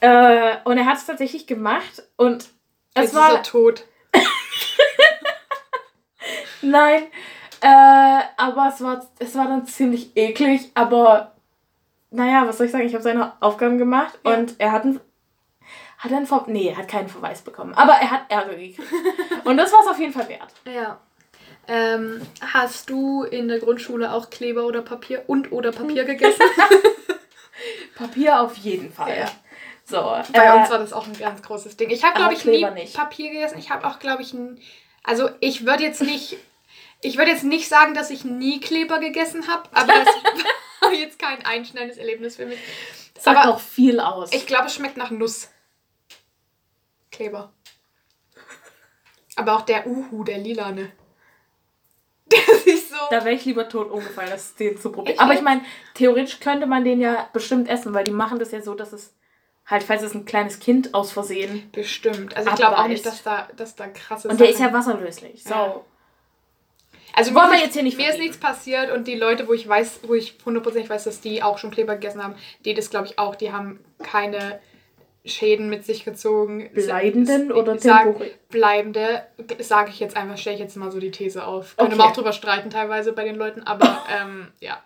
[0.00, 2.48] Äh, und er hat es tatsächlich gemacht und
[2.94, 3.28] es Jetzt war.
[3.30, 3.84] ist er tot.
[6.62, 7.04] Nein,
[7.60, 11.32] äh, aber es war, es war dann ziemlich eklig, aber
[12.10, 14.34] naja, was soll ich sagen, ich habe seine Aufgaben gemacht Ja.
[14.34, 15.00] und er hat einen,
[15.98, 18.80] hat er einen Ver nee, er hat keinen Verweis bekommen, aber er hat Ärger gekriegt.
[19.44, 20.52] und das war es auf jeden Fall wert.
[20.64, 20.98] Ja.
[21.68, 22.22] Ähm,
[22.54, 26.42] hast du in der Grundschule auch Kleber oder Papier und oder Papier gegessen?
[27.94, 29.18] Papier auf jeden Fall.
[29.18, 29.30] Ja.
[29.88, 30.02] So,
[30.34, 31.88] Bei äh, uns war das auch ein ganz großes Ding.
[31.88, 32.94] Ich habe, glaube ich, nie nicht.
[32.94, 33.58] Papier gegessen.
[33.58, 34.60] Ich habe auch, glaube ich, ein,
[35.02, 36.36] also ich würde jetzt nicht,
[37.00, 40.08] ich würde jetzt nicht sagen, dass ich nie Kleber gegessen habe, aber das
[40.82, 42.58] war jetzt kein einschneidendes Erlebnis für mich.
[43.18, 44.30] sagt aber auch viel aus.
[44.32, 45.48] ich glaube, es schmeckt nach Nuss.
[47.10, 47.50] Kleber.
[49.36, 50.92] Aber auch der Uhu, der lilane.
[52.30, 52.96] Der ist so.
[53.08, 55.14] da wäre ich lieber tot umgefallen, als den zu probieren.
[55.14, 55.62] Ich aber ich meine,
[55.94, 59.14] theoretisch könnte man den ja bestimmt essen, weil die machen das ja so, dass es
[59.68, 62.36] halt, falls es ein kleines Kind aus Versehen Bestimmt.
[62.36, 65.44] Also ich glaube auch nicht, dass da, dass da krasse Und der ist ja wasserlöslich.
[65.44, 65.50] So.
[65.54, 65.80] Ja.
[67.14, 68.28] Also Wollen wir ist jetzt hier nicht Mir ist verbieten.
[68.30, 71.58] nichts passiert und die Leute, wo ich weiß, wo ich hundertprozentig weiß, dass die auch
[71.58, 74.60] schon Kleber gegessen haben, die das glaube ich auch, die haben keine
[75.24, 76.70] Schäden mit sich gezogen.
[76.72, 78.30] Bleibenden oder temporär?
[78.50, 79.26] Bleibende,
[79.58, 81.76] sage ich jetzt einfach, stelle ich jetzt mal so die These auf.
[81.76, 81.98] Könnte Okay.
[81.98, 84.82] man auch drüber streiten teilweise bei den Leuten, aber ähm, ja.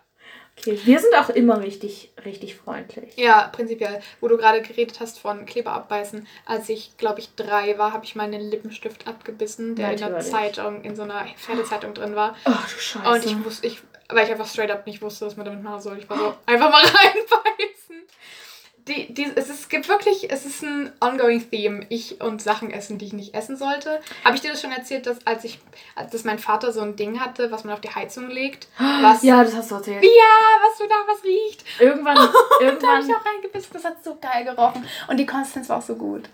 [0.59, 3.17] Okay, wir sind auch immer richtig, richtig freundlich.
[3.17, 6.27] Ja, prinzipiell, wo du gerade geredet hast von Kleber abbeißen.
[6.45, 10.31] Als ich, glaube ich, drei war, habe ich meinen Lippenstift abgebissen, der in der Natürlich.
[10.31, 12.35] Zeitung, in so einer Pferdezeitung drin war.
[12.45, 13.09] Oh, du Scheiße.
[13.09, 15.81] Und ich wusste, ich, weil ich einfach straight up nicht wusste, was man damit machen
[15.81, 15.97] soll.
[15.97, 18.03] Ich war so, einfach mal reinbeißen.
[19.13, 21.85] Die, es, ist, es gibt wirklich, es ist ein ongoing Theme.
[21.89, 23.99] Ich und Sachen essen, die ich nicht essen sollte.
[24.23, 25.59] Habe ich dir das schon erzählt, dass als ich,
[26.11, 28.67] dass mein Vater so ein Ding hatte, was man auf die Heizung legt?
[28.77, 30.03] Was, ja, das hast du erzählt.
[30.03, 30.09] ja,
[30.67, 31.63] was du da, was riecht.
[31.79, 34.85] Irgendwann, Da habe irgendwann, ich auch reingebissen, das hat so geil gerochen.
[35.07, 36.29] Und die Konsistenz war auch so gut.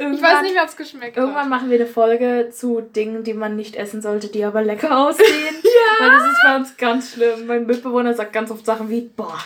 [0.00, 1.50] Ich irgendwann, weiß nicht mehr, ob es geschmeckt irgendwann hat.
[1.50, 5.26] machen wir eine Folge zu Dingen, die man nicht essen sollte, die aber lecker aussehen.
[5.62, 6.06] ja.
[6.06, 7.46] Weil das ist bei uns ganz schlimm.
[7.46, 9.38] Mein Mitbewohner sagt ganz oft Sachen wie, boah,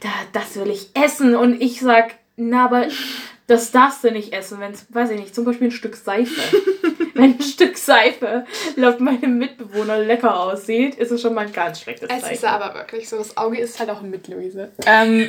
[0.00, 1.36] da, das will ich essen.
[1.36, 2.88] Und ich sag, na, aber
[3.50, 6.40] das darfst du nicht essen, wenn es, weiß ich nicht, zum Beispiel ein Stück Seife.
[7.14, 11.80] wenn ein Stück Seife laut meinem Mitbewohner lecker aussieht, ist es schon mal ein ganz
[11.80, 12.34] schlechtes Es Zeichen.
[12.34, 14.70] ist aber wirklich so, das Auge ist halt auch mit, Luise.
[14.86, 15.28] Ähm,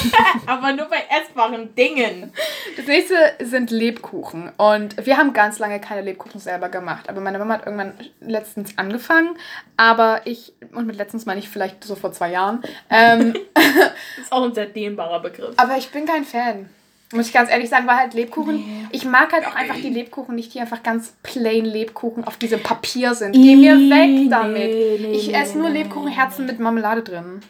[0.46, 2.32] aber nur bei essbaren Dingen.
[2.76, 4.50] Das nächste sind Lebkuchen.
[4.56, 7.08] Und wir haben ganz lange keine Lebkuchen selber gemacht.
[7.08, 9.36] Aber meine Mama hat irgendwann letztens angefangen.
[9.76, 12.62] Aber ich, und mit letztens meine ich vielleicht so vor zwei Jahren.
[12.90, 15.54] Ähm, Das ist auch ein sehr dehnbarer Begriff.
[15.56, 16.68] aber ich bin kein Fan.
[17.12, 18.88] Muss ich ganz ehrlich sagen, weil halt Lebkuchen.
[18.92, 22.62] Ich mag halt auch einfach die Lebkuchen nicht, die einfach ganz plain Lebkuchen auf diesem
[22.62, 23.32] Papier sind.
[23.32, 24.56] Geh mir weg damit.
[24.70, 27.40] nee, nee, ich nee, esse nur nee, Lebkuchenherzen mit Marmelade drin.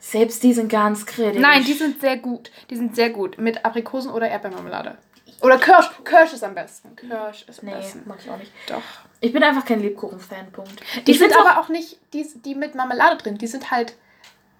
[0.00, 1.40] Selbst die sind ganz kritisch.
[1.40, 2.50] Nein, die sind sehr gut.
[2.70, 3.36] Die sind sehr gut.
[3.38, 4.96] Mit Aprikosen oder Erdbeermarmelade.
[5.42, 5.90] Oder Kirsch.
[6.04, 6.96] Kirsch ist am besten.
[6.96, 8.02] Kirsch ist am Nee, besten.
[8.06, 8.50] mag ich auch nicht.
[8.68, 8.82] Doch.
[9.20, 10.80] Ich bin einfach kein Lebkuchen-Fan, Punkt.
[11.06, 13.94] Die Ich sind aber auch nicht, die, die mit Marmelade drin, die sind halt,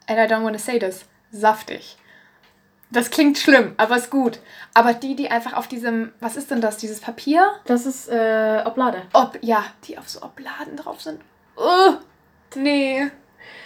[0.07, 1.97] and I don't want to say this, saftig.
[2.93, 4.39] Das klingt schlimm, aber ist gut.
[4.75, 7.51] Aber die, die einfach auf diesem, was ist denn das, dieses Papier?
[7.65, 9.03] Das ist äh, Oblade.
[9.13, 11.21] Ob, ja, die auf so Obladen drauf sind.
[11.57, 11.97] Uh,
[12.57, 13.11] Nee.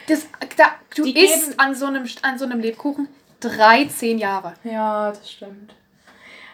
[0.08, 3.08] Das, da, du Die isst an so, einem, an so einem Lebkuchen
[3.40, 4.54] 13 Jahre.
[4.64, 5.74] Ja, das stimmt.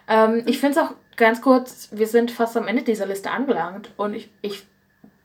[0.09, 3.91] Ähm, ich finde es auch ganz kurz, wir sind fast am Ende dieser Liste angelangt
[3.97, 4.67] und ich, ich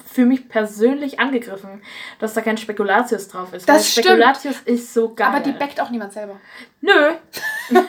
[0.07, 1.81] fühle mich persönlich angegriffen,
[2.19, 3.67] dass da kein Spekulatius drauf ist.
[3.67, 4.07] Das stimmt.
[4.07, 5.27] Spekulatius ist so geil.
[5.27, 6.39] Aber die backt auch niemand selber.
[6.81, 7.11] Nö.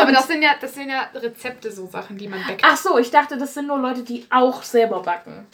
[0.00, 2.62] Aber das sind, ja, das sind ja Rezepte, so Sachen, die man backt.
[2.64, 5.46] Ach so, ich dachte, das sind nur Leute, die auch selber backen.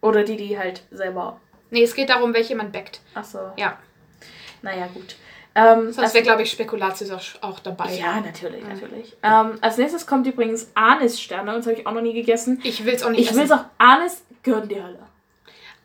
[0.00, 1.40] Oder die, die halt selber.
[1.70, 3.00] Nee, es geht darum, welche man backt.
[3.14, 3.38] Ach so.
[3.56, 3.78] Ja.
[4.62, 5.16] Naja, gut.
[5.54, 7.92] Ähm, Sonst wäre, glaube ich, Spekulatius auch, auch dabei.
[7.94, 9.16] ja, natürlich, natürlich.
[9.22, 12.60] Ähm, als nächstes kommt übrigens Anis-Sterne, und das habe ich auch noch nie gegessen.
[12.62, 14.98] Ich will es auch nicht Ich will es auch, Anis gehört in die Hölle.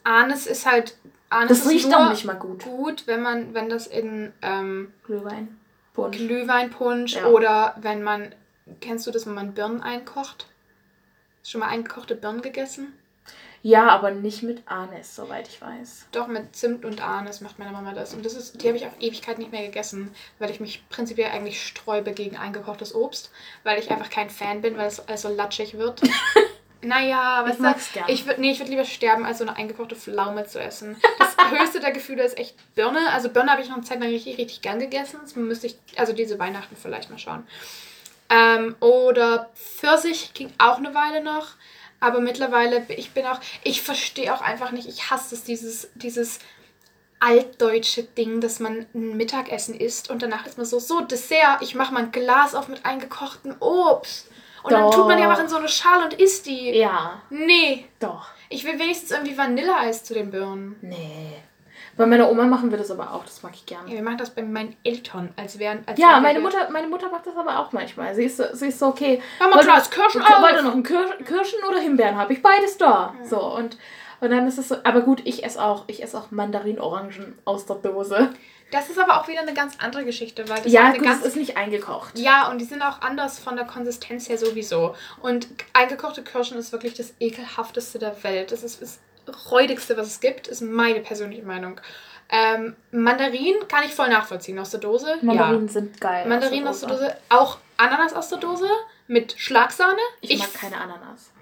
[0.04, 0.96] Anis ist halt.
[1.30, 2.64] Anis Das ist riecht nur auch nicht mal gut.
[2.64, 5.58] gut, wenn man, wenn das in ähm, Glühwein.
[5.94, 6.18] Punsch.
[6.18, 7.26] Glühweinpunsch Ja.
[7.28, 8.34] oder wenn man.
[8.80, 10.48] Kennst du das, wenn man Birnen einkocht?
[11.44, 12.94] Schon mal eingekochte Birnen gegessen?
[13.64, 16.08] Ja, aber nicht mit Anis, soweit ich weiß.
[16.12, 18.14] Doch, mit Zimt und Anis macht meine Mama das.
[18.14, 21.30] Und das ist, die habe ich auch Ewigkeit nicht mehr gegessen, weil ich mich prinzipiell
[21.30, 23.32] eigentlich sträube gegen eingekochtes Obst,
[23.64, 26.02] weil ich einfach kein Fan bin, weil es alles so latschig wird.
[26.82, 28.10] naja, Ich weißt mag's du, gern.
[28.10, 30.96] ich würde nee, ich würd lieber sterben, als so eine eingekochte Pflaume zu essen.
[31.20, 33.10] Das höchste der Gefühle ist echt Birne.
[33.12, 35.20] Also Birne habe ich noch eine Zeit lang richtig, richtig gern gegessen.
[35.22, 37.48] Das müsste ich, also diese Weihnachten vielleicht mal schauen.
[38.30, 41.48] Ähm, oder Pfirsich ging auch eine Weile noch.
[42.00, 46.40] Aber mittlerweile, ich bin auch, ich verstehe auch einfach nicht, ich hasse es, dieses, dieses
[47.20, 51.76] altdeutsche Ding, dass man ein Mittagessen isst und danach ist man so, so Dessert, ich
[51.76, 54.31] mache mal ein Glas auf mit eingekochtem Obst.
[54.64, 55.30] Und dann tut man die Doch.
[55.30, 56.72] einfach in so eine Schale und isst die.
[56.78, 58.28] Ja, Nee, doch.
[58.50, 60.76] ich will wenigstens irgendwie Vanilleeis zu den Birnen.
[60.82, 61.34] Nee.
[61.98, 63.86] Bei meiner Oma machen wir das aber auch, das mag ich gern.
[63.88, 65.84] Ja, wir machen das bei meinen Eltern, als wären.
[65.86, 68.16] Als Ja, meine Mutter, meine Mutter macht das aber auch manchmal.
[68.16, 69.22] Sie ist so, sie ist so okay.
[69.40, 70.30] Mal wollt- Glas Kirschen auf.
[70.56, 72.16] Ihr noch einen Kir Kirschen oder Himbeeren?
[72.18, 73.14] Habe ich beides da.
[73.24, 73.78] So, und,
[74.22, 74.78] und dann ist es so.
[74.86, 78.30] Aber gut, ich esse auch, ich esse auch Mandarin-Orangen aus der Dose.
[78.72, 81.36] Das ist aber auch wieder eine ganz andere Geschichte, weil das ja, gut, es ist
[81.36, 82.18] nicht eingekocht.
[82.18, 84.96] Ja, und die sind auch anders von der Konsistenz her sowieso.
[85.22, 88.52] Und eingekochte Kirschen ist wirklich das ekelhafteste der Welt.
[88.52, 89.00] Das ist das
[89.52, 91.80] räudigste, was es gibt, ist meine persönliche Meinung.
[92.30, 95.18] Ähm, Mandarinen kann ich voll nachvollziehen aus der Dose.
[95.22, 96.24] Mandarinen sind geil.
[96.24, 96.30] ja.
[96.30, 97.04] Mandarinen aus der Dose.
[97.04, 97.18] Dose.
[97.30, 98.70] Auch Ananas aus der Dose
[99.08, 100.00] mit Schlagsahne.
[100.22, 101.34] Ich, mag keine Ananas.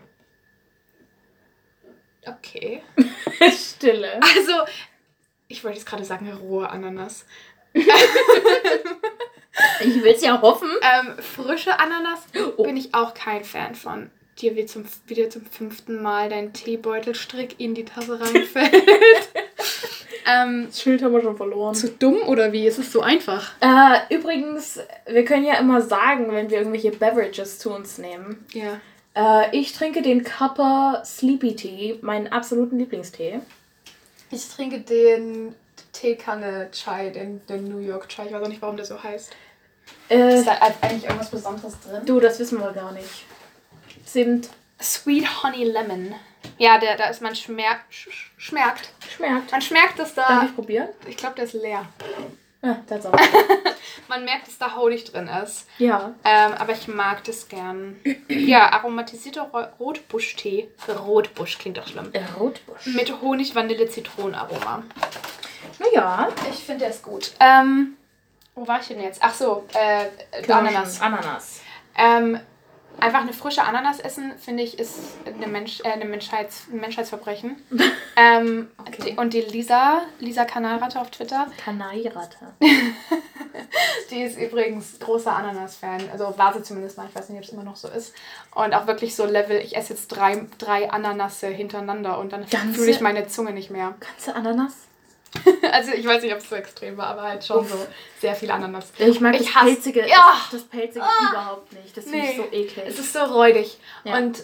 [2.26, 2.82] Okay.
[3.56, 4.14] Stille.
[4.16, 4.54] Also,
[5.50, 7.26] ich wollte jetzt gerade sagen, rohe Ananas.
[9.82, 10.70] Ich will es ja hoffen.
[10.82, 12.22] Ähm, frische Ananas
[12.58, 12.64] Oh.
[12.64, 14.10] bin ich auch kein Fan von.
[14.40, 18.74] Dir wie zum, wieder zum fünften Mal dein Teebeutelstrick in die Tasse reinfällt.
[20.26, 21.76] ähm, Das Schild haben wir schon verloren.
[21.76, 22.66] zu dumm oder wie?
[22.66, 23.52] Es ist so einfach.
[23.60, 28.46] Äh, übrigens, wir können ja immer sagen, wenn wir irgendwelche Beverages zu uns nehmen.
[28.54, 28.80] Ja.
[29.16, 33.42] Äh, ich trinke den Kappa Sleepy Tea, meinen absoluten Lieblingstee.
[34.32, 35.56] Ich trinke den
[35.92, 38.28] Teekanne Chai, den, den New York Chai.
[38.28, 39.32] Ich weiß auch nicht, warum der so heißt.
[40.10, 42.06] Äh, Ist da eigentlich irgendwas Besonderes drin?
[42.06, 43.26] du, das wissen wir gar nicht.
[44.06, 44.50] Sind
[44.82, 46.14] Sweet Honey Lemon.
[46.58, 47.92] Ja, der, da ist man schmerkt.
[47.94, 48.90] Sch sch- schmerkt.
[49.16, 49.52] schmeckt.
[49.52, 50.46] Man schmerkt, dass Darf da.
[50.46, 50.90] ich probieren?
[51.08, 51.86] Ich glaube, der ist leer.
[52.62, 53.14] Ja, das auch.
[54.10, 55.68] Man merkt, dass da Honig drin ist.
[55.78, 56.14] ja.
[56.24, 58.00] Ähm, aber ich mag das gern.
[58.28, 60.70] Ja, aromatisierter Ro- Rotbuschtee.
[60.88, 62.10] Rotbusch klingt doch schlimm.
[62.14, 62.88] Äh, Rotbusch.
[62.88, 64.84] Mit Honig, Vanille, Zitronenaroma.
[65.80, 66.28] Naja.
[66.50, 67.32] Ich finde der ist gut.
[67.40, 67.96] Ähm,
[68.56, 69.20] wo war ich denn jetzt?
[69.24, 71.00] Ach so, äh, Ananas.
[71.02, 71.62] Ananas.
[71.98, 72.40] Ähm,
[73.02, 77.56] einfach eine frische Ananas essen, finde ich, ist eine Mensch, äh, eine Menschheits, ein Menschheitsverbrechen.
[78.16, 79.12] ähm, Okay.
[79.12, 82.54] die, und die Lisa, Lisa Kanalratte auf Twitter, Kanairatte.
[84.12, 86.10] Die ist übrigens großer Ananas-Fan.
[86.12, 87.08] Also war sie zumindest mal.
[87.08, 88.14] Ich weiß nicht, ob es immer noch so ist.
[88.56, 92.90] Und auch wirklich so Level, ich esse jetzt drei, drei Ananasse hintereinander und dann fühle
[92.92, 93.94] ich meine Zunge nicht mehr.
[94.00, 94.74] Ganze Ananas?
[95.72, 97.70] Also ich weiß nicht, ob es so extrem war, aber halt schon Uff.
[97.72, 97.78] so
[98.20, 98.86] sehr viel Ananas.
[98.98, 100.34] Ich mag Ich das hasse- Pelzige, Ja.
[100.52, 101.30] das, das Pelzige Ah.
[101.32, 101.96] überhaupt nicht.
[101.96, 102.06] Das
[102.52, 102.86] so eklig.
[102.88, 103.80] Es ist so räudig.
[104.04, 104.18] Ja.
[104.18, 104.44] Und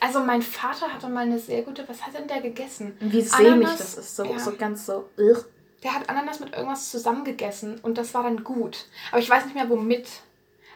[0.00, 2.96] also mein Vater hatte mal eine sehr gute, was hat denn der gegessen?
[3.00, 4.16] Wie sämig das ist.
[4.16, 4.38] So, Ja.
[4.38, 5.08] so ganz so.
[5.18, 5.44] Ugh.
[5.82, 8.86] Der hat Ananas mit irgendwas zusammengegessen und das war dann gut.
[9.10, 10.08] Aber ich weiß nicht mehr womit.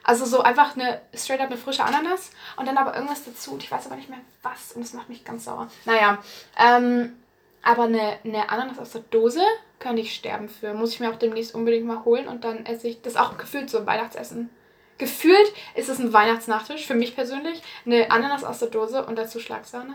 [0.02, 3.62] Also so einfach eine straight up eine frische Ananas und dann aber irgendwas dazu und
[3.62, 5.68] ich weiß aber nicht mehr was und das macht mich ganz sauer.
[5.86, 6.18] Naja,
[6.58, 7.14] ähm,
[7.62, 9.40] aber eine, eine Ananas aus der Dose
[9.78, 10.74] könnte ich sterben für.
[10.74, 13.70] Muss ich mir auch demnächst unbedingt mal holen und dann esse ich das auch gefühlt
[13.70, 14.50] so ein Weihnachtsessen.
[14.98, 17.60] Gefühlt ist es ein Weihnachtsnachtisch für mich persönlich.
[17.84, 19.94] Eine Ananas aus der Dose und dazu Schlagsahne.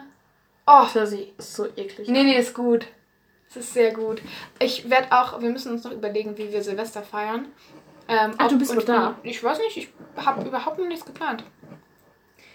[0.67, 2.87] Oh, Das hört sich so eklig Nee, nee, ist gut.
[3.49, 4.21] Es ist sehr gut.
[4.59, 7.47] Ich werde auch, wir müssen uns noch überlegen, wie wir Silvester feiern.
[8.07, 9.15] Ähm, Ah, du bist wohl da?
[9.23, 11.43] Ich, ich weiß nicht, ich habe überhaupt noch nichts geplant.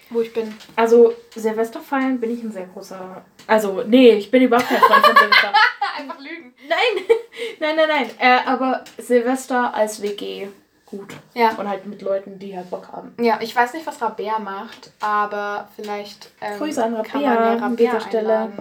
[0.09, 0.55] Wo ich bin.
[0.75, 5.05] Also Silvester feiern bin ich ein sehr großer Also, nee, ich bin überhaupt kein Freund
[5.05, 5.53] von Silvester.
[5.97, 6.53] Einfach lügen.
[6.69, 7.05] Nein,
[7.59, 8.09] nein, nein, nein.
[8.19, 10.47] Äh, aber Silvester als WG
[10.85, 11.15] gut.
[11.33, 11.51] Ja.
[11.55, 13.15] Und halt mit Leuten, die halt Bock haben.
[13.19, 17.57] Ja, ich weiß nicht, was Rabea macht, aber vielleicht ähm, Grüße an kann Rabea man
[17.57, 18.51] ja an dieser Rabea Stelle.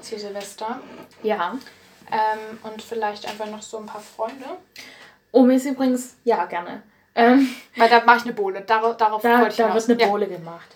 [0.00, 0.80] zu Silvester.
[1.22, 1.56] Ja.
[2.10, 4.46] Ähm, und vielleicht einfach noch so ein paar Freunde.
[5.32, 6.82] Oh, mir ist übrigens, ja, gerne.
[7.14, 8.62] Ähm, Weil da mache ich eine Bohle.
[8.62, 9.88] Darauf, darauf da wollte ich da hinaus.
[9.88, 10.10] wird eine ja.
[10.10, 10.68] Bohle gemacht.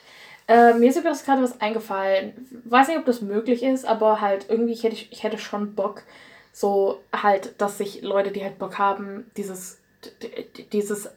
[0.47, 2.47] Äh, mir ist übrigens gerade was eingefallen.
[2.65, 6.03] Weiß nicht, ob das möglich ist, aber halt irgendwie, ich hätte, ich hätte schon Bock,
[6.53, 9.79] so halt, dass sich Leute, die halt Bock haben, dieses,
[10.73, 11.09] dieses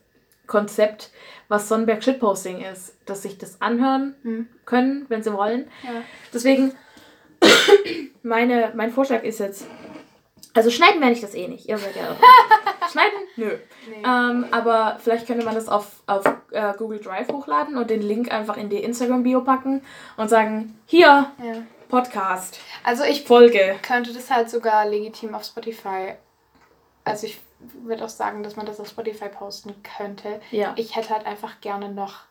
[0.47, 1.11] Konzept,
[1.49, 4.47] was Sonnenberg Shitposting ist, dass sich das anhören Hm.
[4.65, 5.69] können, wenn sie wollen.
[5.83, 6.01] Ja.
[6.33, 6.73] Deswegen,
[8.23, 9.65] meine, mein Vorschlag ist jetzt,
[10.53, 11.67] also schneiden werde ich das eh nicht.
[11.67, 12.15] Ihr seid ja
[12.91, 13.17] Schneiden?
[13.35, 13.51] Nö.
[13.89, 14.03] Nee.
[14.05, 18.31] Ähm, aber vielleicht könnte man das auf, auf äh, Google Drive hochladen und den Link
[18.31, 19.81] einfach in die Instagram-Bio packen
[20.15, 21.63] und sagen, hier, ja.
[21.89, 23.75] Podcast, Also ich Folge.
[23.81, 26.15] könnte das halt sogar legitim auf Spotify.
[27.05, 30.39] Also ich würde auch sagen, dass man das auf Spotify posten könnte.
[30.51, 30.73] Ja.
[30.75, 32.21] Ich hätte halt einfach gerne noch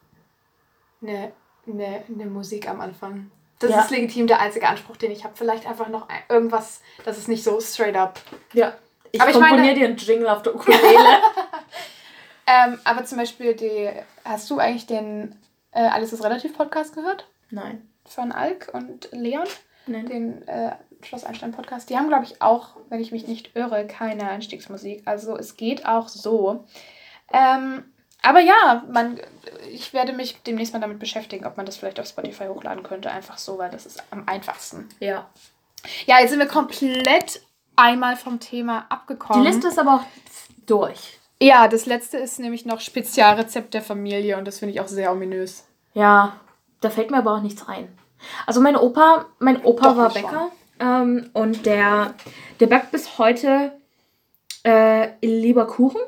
[1.02, 1.32] eine,
[1.66, 3.30] eine, eine Musik am Anfang.
[3.58, 3.80] Das Ja.
[3.80, 5.34] ist legitim der einzige Anspruch, den ich habe.
[5.36, 8.20] Vielleicht einfach noch irgendwas, das ist nicht so straight up.
[8.52, 8.74] ja.
[9.12, 10.82] Ich Aber ich komponiere meine- dir einen Jingle auf der Ukulele.
[12.46, 13.90] Ähm, aber zum Beispiel, die,
[14.24, 15.34] hast du eigentlich den
[15.72, 17.26] äh, Alles ist relativ Podcast gehört?
[17.50, 17.88] Nein.
[18.04, 19.46] Von Alk und Leon?
[19.88, 20.06] Nein.
[20.06, 21.90] den äh, Schloss Einstein Podcast.
[21.90, 25.02] Die haben, glaube ich, auch, wenn ich mich nicht irre, keine Einstiegsmusik.
[25.04, 26.64] Also es geht auch so.
[27.32, 27.84] Ähm,
[28.22, 29.20] aber ja, man,
[29.70, 33.10] ich werde mich demnächst mal damit beschäftigen, ob man das vielleicht auf Spotify hochladen könnte.
[33.10, 34.88] Einfach so, weil das ist am einfachsten.
[35.00, 35.26] Ja.
[36.06, 37.40] Ja, jetzt sind wir komplett
[37.76, 39.44] einmal vom Thema Die abgekommen.
[39.44, 40.04] Liste ist aber auch
[40.66, 41.20] durch.
[41.40, 45.12] Ja, das letzte ist nämlich noch Spezialrezept der Familie und das finde ich auch sehr
[45.12, 45.64] ominös.
[45.92, 46.40] Ja,
[46.80, 47.96] da fällt mir aber auch nichts ein.
[48.46, 50.50] Also mein Opa, mein Opa Doch, war schon.
[50.80, 52.14] Ähm, und der,
[52.60, 53.72] der backt bis heute
[54.64, 56.00] äh, lieber Kuchen,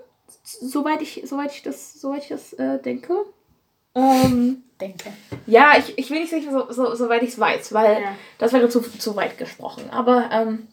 [0.43, 3.15] soweit ich, soweit ich das, soweit ich das äh, denke.
[3.95, 5.11] Ähm, Denke.
[5.47, 8.15] ja, ich, ich will nicht sagen, so, so, soweit ich es weiß, weil Ja.
[8.39, 9.91] das wäre zu, zu weit gesprochen.
[9.91, 10.69] Aber ähm,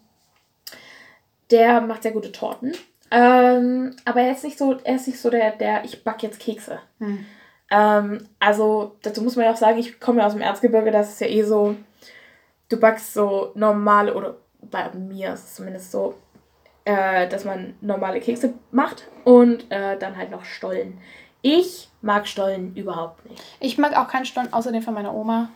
[1.52, 2.74] der macht sehr gute Torten.
[3.12, 6.40] Ähm, aber er ist nicht so, er ist nicht so der, der ich back jetzt
[6.40, 6.80] Kekse.
[7.00, 7.26] Hm.
[7.72, 11.10] Ähm, also, dazu muss man ja auch sagen, ich komme ja aus dem Erzgebirge, das
[11.14, 11.76] ist ja eh so,
[12.70, 16.16] du backst so normale, oder bei mir ist es zumindest so,
[16.86, 21.00] äh, dass man normale Kekse macht und äh, dann halt noch Stollen.
[21.42, 23.44] Ich mag Stollen überhaupt nicht.
[23.60, 25.50] Ich mag auch keinen Stollen, außer den von meiner Oma.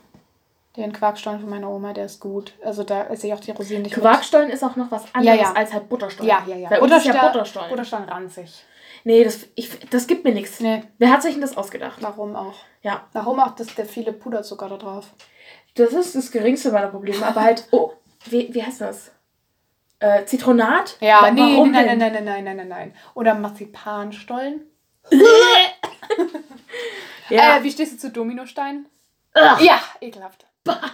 [0.78, 2.54] Den Quarkstollen von meiner Oma, der ist gut.
[2.64, 4.02] Also da esse ich auch die Rosinen nicht mit.
[4.06, 5.54] Quarkstollen ist auch noch was anderes Ja, ja.
[5.54, 6.30] als halt Butterstollen.
[6.30, 6.70] Ja, ja, ja.
[6.70, 7.70] Bei ist ja Butterstollen- Butterstollen.
[7.70, 8.64] Butterstollen ranzig.
[9.04, 10.60] Nee, das, ich, das gibt mir nichts.
[10.60, 11.98] Nee, Wer hat sich denn das ausgedacht?
[12.02, 12.54] warum auch?
[12.84, 15.08] Ja, Warum auch das, der viele Puderzucker da drauf?
[15.86, 17.26] Das ist das geringste meiner Probleme.
[17.26, 17.94] Aber halt, oh,
[18.26, 19.12] wie, wie heißt das?
[20.00, 20.98] Äh, Zitronat?
[21.02, 21.98] Ja, Wa- nee, warum nein, denn?
[22.00, 22.96] nein, nein, nein, nein, nein, nein.
[23.16, 24.62] Oder Marzipanstollen.
[27.30, 27.58] Ja.
[27.58, 28.88] Äh, wie stehst du zu Dominosteinen?
[29.36, 29.62] Ugh.
[29.62, 30.46] Ja, ekelhaft.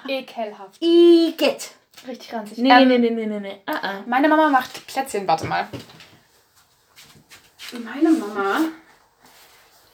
[0.06, 0.82] Ekelhaft.
[0.82, 1.72] Igitt.
[2.06, 2.58] Richtig ranzig.
[2.58, 3.62] Nee, Ähm, nee, nee, nee, nee, nee.
[3.66, 3.94] Ah, ah.
[4.06, 5.68] Meine Mama macht Plätzchen, warte mal.
[7.72, 8.60] Meine Mama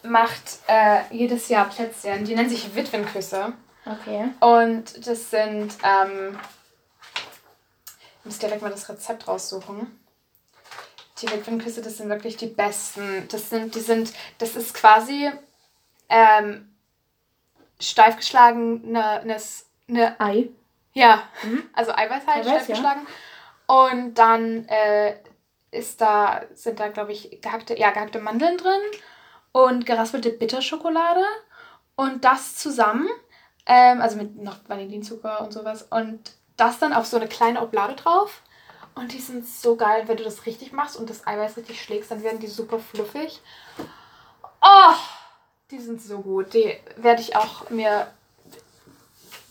[0.04, 2.26] macht äh, jedes Jahr Plätzchen.
[2.26, 3.54] Die nennen sich Witwenküsse.
[3.86, 4.30] Okay.
[4.40, 6.40] Und das sind, ähm,
[8.20, 10.00] ich muss direkt mal das Rezept raussuchen.
[11.22, 13.28] Die Witwenküsse, das sind wirklich die besten.
[13.32, 15.32] Das sind, die sind, das ist quasi
[16.10, 16.74] ähm,
[17.80, 20.50] steif geschlagenes, ne, Ei.
[20.94, 21.70] ja, Mhm.
[21.74, 22.76] also Eiweiß halt, Eiweiß, steif ja.
[22.76, 23.08] geschlagen.
[23.68, 25.16] Und dann äh,
[25.72, 28.82] ist da, sind da, glaube ich, gehackte, ja, gehackte Mandeln drin
[29.54, 31.24] und geraspelte Bitterschokolade
[31.96, 33.08] und das zusammen,
[33.66, 37.96] ähm, also mit noch Vanillinzucker und sowas und das dann auf so eine kleine Oblade
[37.96, 38.42] drauf.
[38.94, 42.12] Und die sind so geil, wenn du das richtig machst und das Eiweiß richtig schlägst,
[42.12, 43.42] dann werden die super fluffig.
[44.62, 44.94] Oh,
[45.72, 46.54] die sind so gut.
[46.54, 48.08] Die werde ich auch mir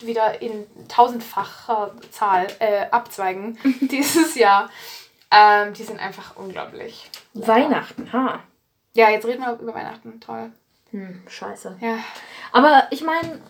[0.01, 4.71] wieder in tausendfacher Zahl äh, abzweigen dieses Jahr.
[5.31, 7.11] Ähm, die sind einfach unglaublich.
[7.35, 8.41] Weihnachten, ha.
[8.95, 10.21] Ja, jetzt reden wir über Weihnachten.
[10.21, 10.51] Toll.
[10.91, 11.79] Hm, scheiße.
[11.81, 11.99] Ja.
[12.53, 13.41] Aber ich meine,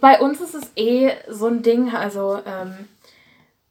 [0.00, 2.88] bei uns ist es eh so ein Ding, also, ähm,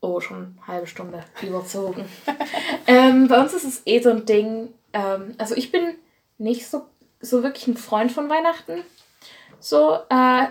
[0.01, 2.05] oh, schon eine halbe Stunde überzogen.
[2.88, 5.95] ähm, bei uns ist es eh so ein Ding, ähm, also ich bin
[6.38, 6.86] nicht so,
[7.19, 8.84] so wirklich ein Freund von Weihnachten.
[9.59, 10.47] So, äh,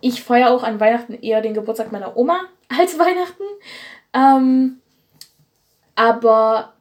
[0.00, 3.44] ich feiere auch an Weihnachten eher den Geburtstag meiner Oma als Weihnachten.
[4.12, 4.80] Ähm,
[5.94, 6.72] aber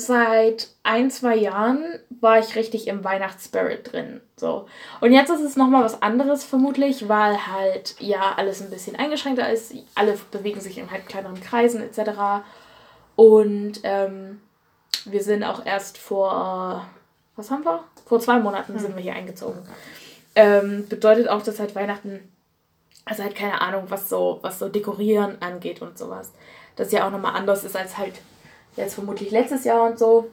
[0.00, 1.84] seit ein, zwei Jahren
[2.20, 4.20] war ich richtig im Weihnachtsspirit drin.
[4.36, 4.66] So.
[5.00, 9.50] Und jetzt ist es nochmal was anderes vermutlich, weil halt ja alles ein bisschen eingeschränkter
[9.50, 9.74] ist.
[9.94, 12.44] Alle bewegen sich in halt kleineren Kreisen etc.
[13.16, 14.40] Und ähm,
[15.04, 16.86] wir sind auch erst vor,
[17.36, 17.84] was haben wir?
[18.06, 19.60] Vor zwei Monaten sind wir hier eingezogen.
[20.34, 22.20] Ähm, bedeutet auch, dass halt Weihnachten,
[23.04, 26.32] also halt keine Ahnung, was so, was so Dekorieren angeht und sowas.
[26.76, 28.14] Das ja auch nochmal anders ist als halt
[28.76, 30.30] jetzt vermutlich letztes Jahr und so.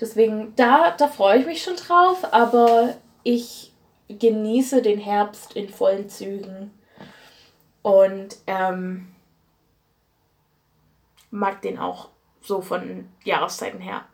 [0.00, 3.72] Deswegen, da, da freue ich mich schon drauf, aber ich
[4.08, 6.70] genieße den Herbst in vollen Zügen
[7.82, 9.14] und ähm,
[11.30, 12.10] mag den auch
[12.40, 14.04] so von Jahreszeiten her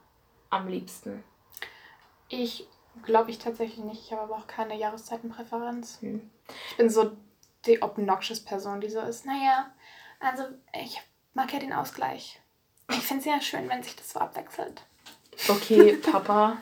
[0.51, 1.25] am liebsten.
[2.29, 2.67] Ich
[3.03, 4.03] glaube ich tatsächlich nicht.
[4.05, 6.01] Ich habe aber auch keine Jahreszeitenpräferenz.
[6.01, 6.31] Hm.
[6.71, 7.13] Ich bin so
[7.67, 9.25] die obnoxious Person, die so ist.
[9.25, 9.73] Naja,
[10.21, 10.45] also
[10.81, 11.01] ich
[11.35, 12.42] mag ja den Ausgleich.
[12.91, 14.83] Ich finde es ja schön, wenn sich das so abwechselt.
[15.49, 16.59] Okay, Papa.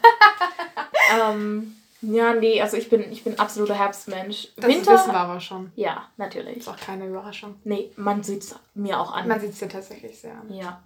[1.12, 4.49] ähm, ja, nee, also ich bin, ich bin absoluter Herbstmensch.
[4.57, 5.71] Das Winter, wissen wir aber schon.
[5.77, 6.59] Ja, natürlich.
[6.59, 7.57] Ist auch keine Überraschung.
[7.64, 9.29] Nee, man sieht es mir auch an.
[9.29, 10.53] Man sieht es dir tatsächlich sehr an.
[10.53, 10.83] Ja.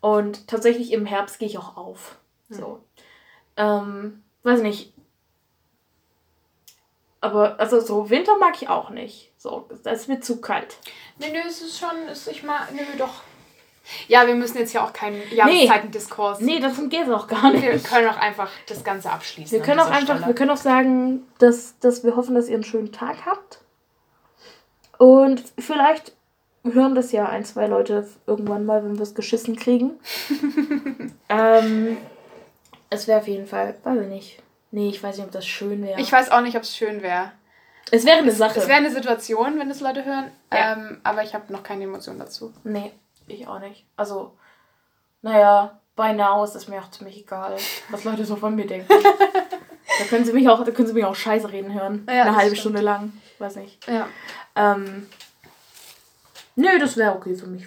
[0.00, 2.16] Und tatsächlich im Herbst gehe ich auch auf.
[2.48, 2.56] Hm.
[2.56, 2.84] So.
[3.56, 4.94] Ähm, weiß nicht.
[7.20, 9.32] Aber, also so Winter mag ich auch nicht.
[9.36, 10.76] So, das ist mir zu kalt.
[11.18, 13.22] Nee, nö, es ist schon, ist, ich mag, nö, doch.
[14.08, 16.40] Ja, wir müssen jetzt ja auch keinen Jahreszeitendiskurs.
[16.40, 17.62] Nee, das geht auch gar nicht.
[17.62, 19.52] Wir können auch einfach das Ganze abschließen.
[19.52, 20.26] Wir können auch einfach, Stelle.
[20.26, 23.58] wir können auch sagen, dass, dass wir hoffen, dass ihr einen schönen Tag habt.
[24.98, 26.14] Und vielleicht
[26.64, 29.92] hören das ja ein, zwei Leute irgendwann mal, wenn wir es geschissen kriegen.
[31.28, 31.96] ähm,
[32.90, 34.42] es wäre auf jeden Fall, weiß ich nicht.
[34.72, 36.00] Nee, ich weiß nicht, ob das schön wäre.
[36.00, 37.32] Ich weiß auch nicht, ob es schön wäre.
[37.90, 38.58] Es wäre eine Sache.
[38.58, 40.32] Es wäre eine Situation, wenn das Leute hören.
[40.52, 40.72] Ja.
[40.72, 42.52] Ähm, aber ich habe noch keine Emotionen dazu.
[42.64, 42.92] Nee,
[43.26, 43.86] ich auch nicht.
[43.96, 44.36] Also,
[45.22, 47.56] naja, bei now ist es mir auch ziemlich egal,
[47.88, 48.88] was Leute so von mir denken.
[49.98, 52.06] da können sie mich auch, da können sie mich auch scheiße reden hören.
[52.08, 52.60] Ja, eine halbe stimmt.
[52.60, 53.12] Stunde lang.
[53.38, 53.86] Weiß nicht.
[53.88, 54.08] Ja.
[54.54, 55.08] Ähm,
[56.54, 57.66] nö, das wäre okay für mich.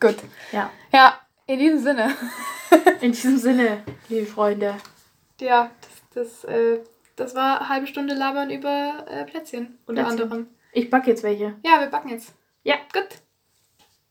[0.00, 0.16] Gut.
[0.52, 0.70] Ja.
[0.92, 2.14] Ja, in diesem Sinne.
[3.00, 4.76] in diesem Sinne, liebe Freunde.
[5.40, 5.70] Ja,
[6.14, 6.80] das, das, äh,
[7.16, 10.22] das war eine halbe Stunde labern über äh, Plätzchen unter Plätzchen.
[10.22, 10.48] anderem.
[10.72, 11.54] Ich backe jetzt welche.
[11.64, 12.34] Ja, wir backen jetzt.
[12.62, 12.76] Ja.
[12.92, 13.21] Gut.